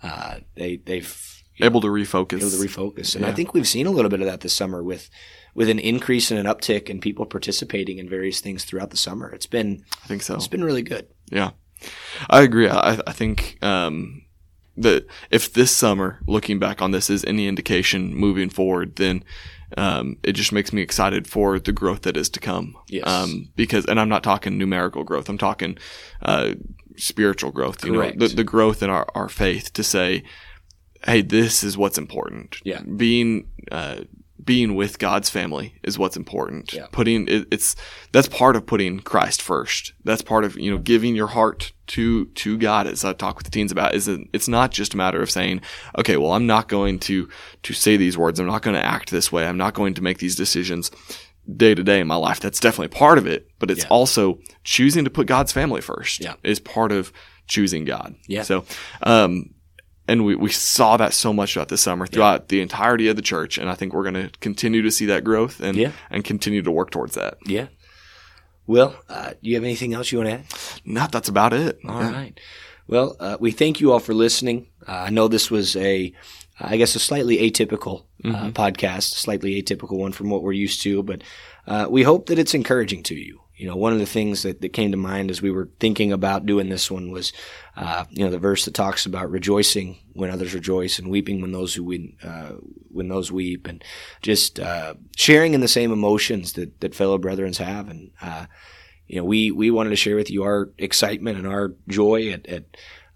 uh, 0.03 0.38
they 0.57 0.77
they've 0.77 1.44
able 1.61 1.81
to 1.81 1.88
refocus. 1.88 2.40
Able 2.40 2.51
to 2.51 2.57
refocus. 2.57 3.14
And 3.14 3.25
yeah. 3.25 3.31
I 3.31 3.35
think 3.35 3.55
we've 3.55 3.68
seen 3.68 3.87
a 3.87 3.90
little 3.90 4.11
bit 4.11 4.20
of 4.20 4.27
that 4.27 4.40
this 4.40 4.53
summer 4.53 4.83
with 4.83 5.09
with 5.55 5.68
an 5.68 5.79
increase 5.79 6.31
and 6.31 6.40
an 6.40 6.46
uptick 6.46 6.90
in 6.90 7.01
people 7.01 7.25
participating 7.25 7.99
in 7.99 8.09
various 8.09 8.40
things 8.40 8.64
throughout 8.64 8.90
the 8.90 8.96
summer. 8.96 9.31
It's 9.31 9.46
been 9.46 9.85
I 10.05 10.07
think 10.07 10.22
so. 10.22 10.35
It's 10.35 10.49
been 10.49 10.64
really 10.64 10.83
good. 10.83 11.09
Yeah. 11.31 11.51
I 12.29 12.42
agree. 12.42 12.68
I, 12.68 12.99
I 13.07 13.12
think 13.12 13.59
um, 13.62 14.22
that 14.77 15.07
if 15.31 15.53
this 15.53 15.71
summer, 15.71 16.21
looking 16.27 16.59
back 16.59 16.83
on 16.83 16.91
this, 16.91 17.11
is 17.11 17.25
any 17.25 17.49
indication 17.49 18.15
moving 18.15 18.51
forward, 18.51 18.97
then 18.97 19.25
um, 19.77 20.17
it 20.23 20.33
just 20.33 20.53
makes 20.53 20.73
me 20.73 20.83
excited 20.83 21.27
for 21.27 21.59
the 21.59 21.73
growth 21.73 22.03
that 22.03 22.17
is 22.17 22.29
to 22.31 22.41
come. 22.41 22.77
Yes. 22.89 23.07
Um, 23.07 23.51
because, 23.57 23.85
and 23.87 23.99
I'm 23.99 24.09
not 24.09 24.23
talking 24.23 24.59
numerical 24.59 25.05
growth. 25.05 25.29
I'm 25.29 25.39
talking 25.39 25.79
uh, 26.23 26.55
spiritual 26.97 27.51
growth. 27.51 27.85
You 27.85 27.95
Correct. 27.95 28.17
know, 28.17 28.29
the, 28.29 28.37
the 28.37 28.45
growth 28.45 28.83
in 28.83 28.91
our, 28.91 29.07
our 29.15 29.29
faith 29.29 29.73
to 29.73 29.83
say, 29.83 30.23
hey, 31.05 31.23
this 31.23 31.65
is 31.65 31.77
what's 31.77 31.99
important. 31.99 32.61
Yeah. 32.65 32.83
Being 32.83 33.49
uh, 33.73 34.03
being 34.44 34.75
with 34.75 34.99
God's 34.99 35.31
family 35.31 35.75
is 35.83 35.99
what's 35.99 36.16
important. 36.16 36.72
Yeah. 36.72 36.87
Putting 36.92 37.27
it, 37.29 37.49
it's 37.51 37.75
that's 38.12 38.29
part 38.29 38.57
of 38.57 38.66
putting 38.66 39.01
Christ 39.01 39.40
first. 39.42 39.92
That's 40.05 40.22
part 40.22 40.44
of 40.44 40.57
you 40.59 40.70
know 40.70 40.79
giving 40.79 41.16
your 41.16 41.29
heart 41.29 41.72
to 41.88 42.27
to 42.27 42.59
God. 42.59 42.87
As 42.87 43.05
I 43.05 43.12
talk 43.12 43.37
with 43.37 43.44
the 43.44 43.51
teens 43.51 43.72
about, 43.72 43.94
is 43.94 44.09
it, 44.09 44.20
it's 44.33 44.49
not 44.49 44.70
just 44.70 44.94
a 44.94 44.96
matter 44.96 45.22
of 45.22 45.31
saying, 45.31 45.62
okay, 45.99 46.16
well, 46.16 46.33
I'm 46.33 46.46
not 46.46 46.68
going 46.68 46.99
to 47.01 47.29
to 47.62 47.72
say 47.72 47.96
these 47.96 48.18
words. 48.18 48.38
I'm 48.38 48.46
not 48.46 48.62
going 48.62 48.77
to 48.77 48.85
act 48.85 49.11
this 49.11 49.33
way. 49.33 49.46
I'm 49.46 49.59
not 49.59 49.75
going 49.75 49.94
to 49.94 50.03
make 50.03 50.18
these 50.18 50.37
decisions 50.37 50.90
day 51.57 51.75
to 51.75 51.83
day 51.83 52.01
in 52.01 52.07
my 52.07 52.16
life. 52.16 52.40
That's 52.40 52.61
definitely 52.61 52.96
part 52.96 53.18
of 53.18 53.27
it, 53.27 53.49
but 53.59 53.70
it's 53.70 53.85
yeah. 53.85 53.90
also 53.90 54.38
choosing 54.64 55.05
to 55.05 55.11
put 55.11 55.27
God's 55.27 55.53
family 55.53 55.81
first. 55.81 56.22
Yeah. 56.22 56.35
is 56.42 56.61
part 56.61 56.92
of 56.92 57.12
choosing 57.46 57.85
God. 57.85 58.14
Yeah. 58.27 58.42
So, 58.42 58.64
um, 59.03 59.51
and 60.09 60.25
we, 60.25 60.35
we 60.35 60.51
saw 60.51 60.97
that 60.97 61.12
so 61.12 61.33
much 61.33 61.55
throughout 61.55 61.69
the 61.69 61.77
summer 61.77 62.07
throughout 62.07 62.42
yeah. 62.42 62.47
the 62.49 62.61
entirety 62.61 63.09
of 63.09 63.16
the 63.16 63.23
church 63.23 63.59
and 63.59 63.69
i 63.69 63.75
think 63.75 63.92
we're 63.92 64.03
going 64.03 64.14
to 64.14 64.31
continue 64.40 64.83
to 64.83 64.90
see 64.90 65.07
that 65.07 65.25
growth 65.25 65.61
and 65.61 65.77
yeah. 65.77 65.92
and 66.11 66.25
continue 66.25 66.62
to 66.62 66.71
work 66.71 66.90
towards 66.90 67.14
that 67.14 67.37
yeah 67.47 67.66
well 68.66 68.97
uh, 69.09 69.31
do 69.31 69.51
you 69.51 69.55
have 69.55 69.64
anything 69.64 69.95
else 69.95 70.11
you 70.12 70.19
want 70.19 70.31
to 70.31 70.35
add 70.35 70.45
no 70.85 71.07
that's 71.11 71.29
about 71.29 71.53
it 71.53 71.79
All 71.87 72.01
yeah. 72.01 72.12
right. 72.12 72.40
well 72.87 73.16
uh, 73.21 73.37
we 73.40 73.51
thank 73.51 73.81
you 73.81 73.92
all 73.92 74.01
for 74.01 74.14
listening 74.14 74.69
uh, 74.87 74.92
i 74.92 75.11
know 75.11 75.29
this 75.29 75.51
was 75.51 75.77
a 75.77 76.12
i 76.61 76.77
guess 76.77 76.95
a 76.95 76.99
slightly 76.99 77.38
atypical 77.38 78.05
uh, 78.25 78.29
mm-hmm. 78.29 78.49
podcast 78.51 79.14
slightly 79.14 79.62
atypical 79.62 79.99
one 79.99 80.12
from 80.12 80.31
what 80.31 80.42
we're 80.42 80.53
used 80.53 80.83
to 80.83 81.03
but 81.03 81.23
uh, 81.66 81.87
we 81.90 82.03
hope 82.03 82.27
that 82.27 82.38
it's 82.38 82.55
encouraging 82.55 83.03
to 83.03 83.14
you 83.14 83.40
you 83.57 83.66
know, 83.66 83.77
one 83.77 83.95
of 83.95 83.99
the 83.99 84.07
things 84.07 84.42
that, 84.42 84.61
that 84.61 84.75
came 84.75 84.90
to 84.90 84.99
mind 84.99 85.31
as 85.31 85.40
we 85.40 85.51
were 85.51 85.71
thinking 85.81 86.12
about 86.12 86.45
doing 86.45 86.69
this 86.69 86.90
one 86.90 87.11
was, 87.11 87.33
uh, 87.75 88.05
you 88.11 88.23
know, 88.23 88.31
the 88.31 88.38
verse 88.38 88.66
that 88.66 88.75
talks 88.75 89.07
about 89.07 89.31
rejoicing 89.31 89.99
when 90.12 90.31
others 90.31 90.53
rejoice 90.53 90.99
and 90.99 91.09
weeping 91.09 91.40
when 91.40 91.53
those 91.53 91.75
who 91.75 92.09
uh, 92.23 92.53
when 92.90 93.09
those 93.09 93.33
weep 93.33 93.66
and 93.66 93.83
just, 94.21 94.61
uh, 94.61 94.95
sharing 95.16 95.55
in 95.55 95.61
the 95.61 95.69
same 95.69 95.90
emotions 95.90 96.53
that, 96.53 96.81
that 96.81 96.95
fellow 96.95 97.16
brethren 97.16 97.53
have. 97.55 97.88
And, 97.88 98.11
uh, 98.21 98.45
you 99.07 99.16
know, 99.16 99.25
we, 99.25 99.51
we 99.51 99.71
wanted 99.71 99.90
to 99.90 99.97
share 99.97 100.16
with 100.16 100.31
you 100.31 100.42
our 100.42 100.71
excitement 100.77 101.38
and 101.38 101.47
our 101.47 101.75
joy 101.88 102.31
at, 102.31 102.47
at 102.47 102.64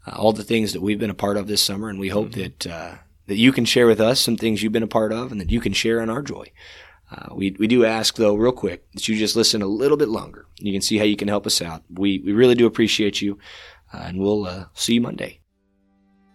uh, 0.07 0.17
all 0.17 0.33
the 0.33 0.45
things 0.45 0.73
that 0.73 0.81
we've 0.81 0.99
been 0.99 1.11
a 1.11 1.15
part 1.15 1.37
of 1.37 1.49
this 1.49 1.63
summer. 1.63 1.91
And 1.91 2.01
we 2.01 2.09
hope 2.09 2.31
mm-hmm. 2.31 2.41
that, 2.41 2.67
uh, 2.67 2.95
that 3.27 3.37
you 3.37 3.53
can 3.53 3.67
share 3.67 3.87
with 3.87 4.01
us 4.01 4.21
some 4.21 4.37
things 4.37 4.63
you've 4.63 4.73
been 4.73 4.83
a 4.83 4.87
part 4.87 5.13
of 5.13 5.33
and 5.33 5.41
that 5.41 5.51
you 5.51 5.61
can 5.61 5.75
share 5.75 6.01
in 6.01 6.09
our 6.09 6.23
joy. 6.23 6.51
Uh, 7.11 7.35
we, 7.35 7.57
we 7.59 7.67
do 7.67 7.85
ask, 7.85 8.17
though, 8.17 8.35
real 8.35 8.53
quick, 8.53 8.91
that 8.93 9.09
you 9.09 9.17
just 9.17 9.37
listen 9.37 9.63
a 9.63 9.67
little 9.67 9.97
bit 9.97 10.09
longer. 10.09 10.47
You 10.59 10.73
can 10.73 10.83
see 10.83 10.99
how 10.99 11.05
you 11.05 11.17
can 11.17 11.29
help 11.29 11.47
us 11.47 11.61
out. 11.61 11.83
We, 11.93 12.21
we 12.21 12.33
really 12.33 12.55
do 12.55 12.67
appreciate 12.67 13.21
you, 13.21 13.39
uh, 13.93 14.05
and 14.07 14.19
we'll 14.19 14.47
uh, 14.47 14.67
see 14.75 14.95
you 14.95 15.01
Monday. 15.01 15.41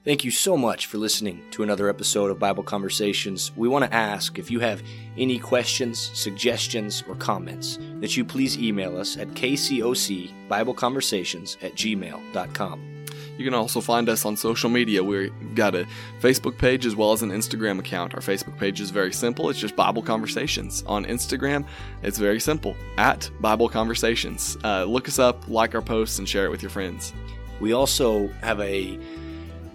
Thank 0.04 0.24
you 0.24 0.30
so 0.30 0.56
much 0.56 0.86
for 0.86 1.00
listening 1.00 1.42
to 1.52 1.64
another 1.64 1.90
episode 1.90 2.30
of 2.30 2.38
Bible 2.38 2.62
Conversations. 2.62 3.52
We 3.56 3.68
want 3.68 3.86
to 3.86 3.94
ask 3.94 4.38
if 4.38 4.52
you 4.52 4.60
have 4.60 4.84
any 5.18 5.40
questions, 5.40 6.12
suggestions, 6.14 7.04
or 7.08 7.16
comments 7.16 7.80
that 8.02 8.16
you 8.16 8.24
please 8.24 8.60
email 8.60 8.98
us 8.98 9.18
at 9.18 9.30
kcocbibleconversations 9.30 11.64
at 11.64 11.74
gmail.com. 11.74 12.95
You 13.38 13.44
can 13.44 13.54
also 13.54 13.82
find 13.82 14.08
us 14.08 14.26
on 14.26 14.38
social 14.38 14.70
media. 14.70 15.04
We've 15.04 15.32
got 15.56 15.76
a 15.76 15.86
Facebook 16.22 16.58
page 16.58 16.86
as 16.86 16.96
well 16.96 17.12
as 17.12 17.22
an 17.22 17.32
Instagram 17.32 17.80
account. 17.80 18.14
Our 18.14 18.22
Facebook 18.22 18.58
page 18.58 18.80
is 18.80 18.92
very 18.92 19.12
simple. 19.12 19.50
It's 19.50 19.60
just 19.60 19.76
Bible 19.76 20.02
Conversations. 20.02 20.84
On 20.88 21.06
Instagram, 21.06 21.66
it's 22.02 22.18
very 22.18 22.40
simple 22.40 22.76
at 22.98 23.30
Bible 23.42 23.68
Conversations. 23.68 24.58
Uh, 24.64 24.86
look 24.86 25.08
us 25.08 25.20
up, 25.20 25.48
like 25.50 25.76
our 25.76 25.82
posts, 25.82 26.20
and 26.20 26.28
share 26.28 26.46
it 26.46 26.50
with 26.50 26.62
your 26.62 26.70
friends. 26.70 27.14
We 27.60 27.74
also 27.74 28.28
have 28.42 28.60
a 28.60 29.00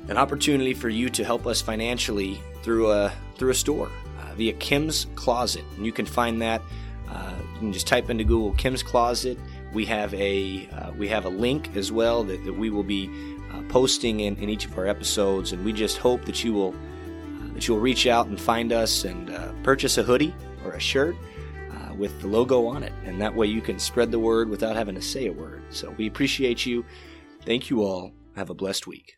an 0.08 0.16
opportunity 0.16 0.74
for 0.74 0.88
you 0.88 1.08
to 1.10 1.24
help 1.24 1.46
us 1.46 1.60
financially 1.60 2.40
through 2.62 2.90
a 2.90 3.12
through 3.36 3.50
a 3.50 3.54
store 3.54 3.90
uh, 4.20 4.34
via 4.34 4.52
Kim's 4.54 5.06
Closet, 5.14 5.64
and 5.76 5.84
you 5.84 5.92
can 5.92 6.06
find 6.06 6.40
that. 6.42 6.62
Uh, 7.08 7.34
you 7.54 7.58
can 7.58 7.72
just 7.72 7.86
type 7.86 8.08
into 8.08 8.24
Google 8.24 8.52
Kim's 8.52 8.82
Closet. 8.82 9.38
We 9.72 9.84
have 9.86 10.14
a 10.14 10.68
uh, 10.72 10.92
we 10.92 11.08
have 11.08 11.26
a 11.26 11.28
link 11.28 11.76
as 11.76 11.92
well 11.92 12.24
that, 12.24 12.44
that 12.44 12.52
we 12.52 12.70
will 12.70 12.82
be 12.82 13.08
uh, 13.52 13.62
posting 13.68 14.20
in, 14.20 14.36
in 14.36 14.48
each 14.48 14.66
of 14.66 14.76
our 14.78 14.86
episodes, 14.86 15.52
and 15.52 15.64
we 15.64 15.72
just 15.72 15.98
hope 15.98 16.24
that 16.24 16.44
you 16.44 16.52
will 16.52 16.74
uh, 16.74 17.52
that 17.54 17.66
you 17.66 17.74
will 17.74 17.80
reach 17.80 18.06
out 18.06 18.26
and 18.26 18.40
find 18.40 18.72
us 18.72 19.04
and 19.04 19.30
uh, 19.30 19.52
purchase 19.62 19.98
a 19.98 20.02
hoodie 20.02 20.34
or 20.64 20.72
a 20.72 20.80
shirt 20.80 21.16
uh, 21.72 21.94
with 21.94 22.20
the 22.20 22.26
logo 22.26 22.66
on 22.66 22.82
it, 22.82 22.92
and 23.04 23.20
that 23.20 23.34
way 23.34 23.46
you 23.46 23.60
can 23.60 23.78
spread 23.78 24.10
the 24.10 24.18
word 24.18 24.48
without 24.48 24.76
having 24.76 24.94
to 24.94 25.02
say 25.02 25.26
a 25.26 25.32
word. 25.32 25.62
So 25.70 25.90
we 25.90 26.06
appreciate 26.06 26.66
you. 26.66 26.84
Thank 27.44 27.70
you 27.70 27.82
all. 27.82 28.12
Have 28.36 28.50
a 28.50 28.54
blessed 28.54 28.86
week. 28.86 29.08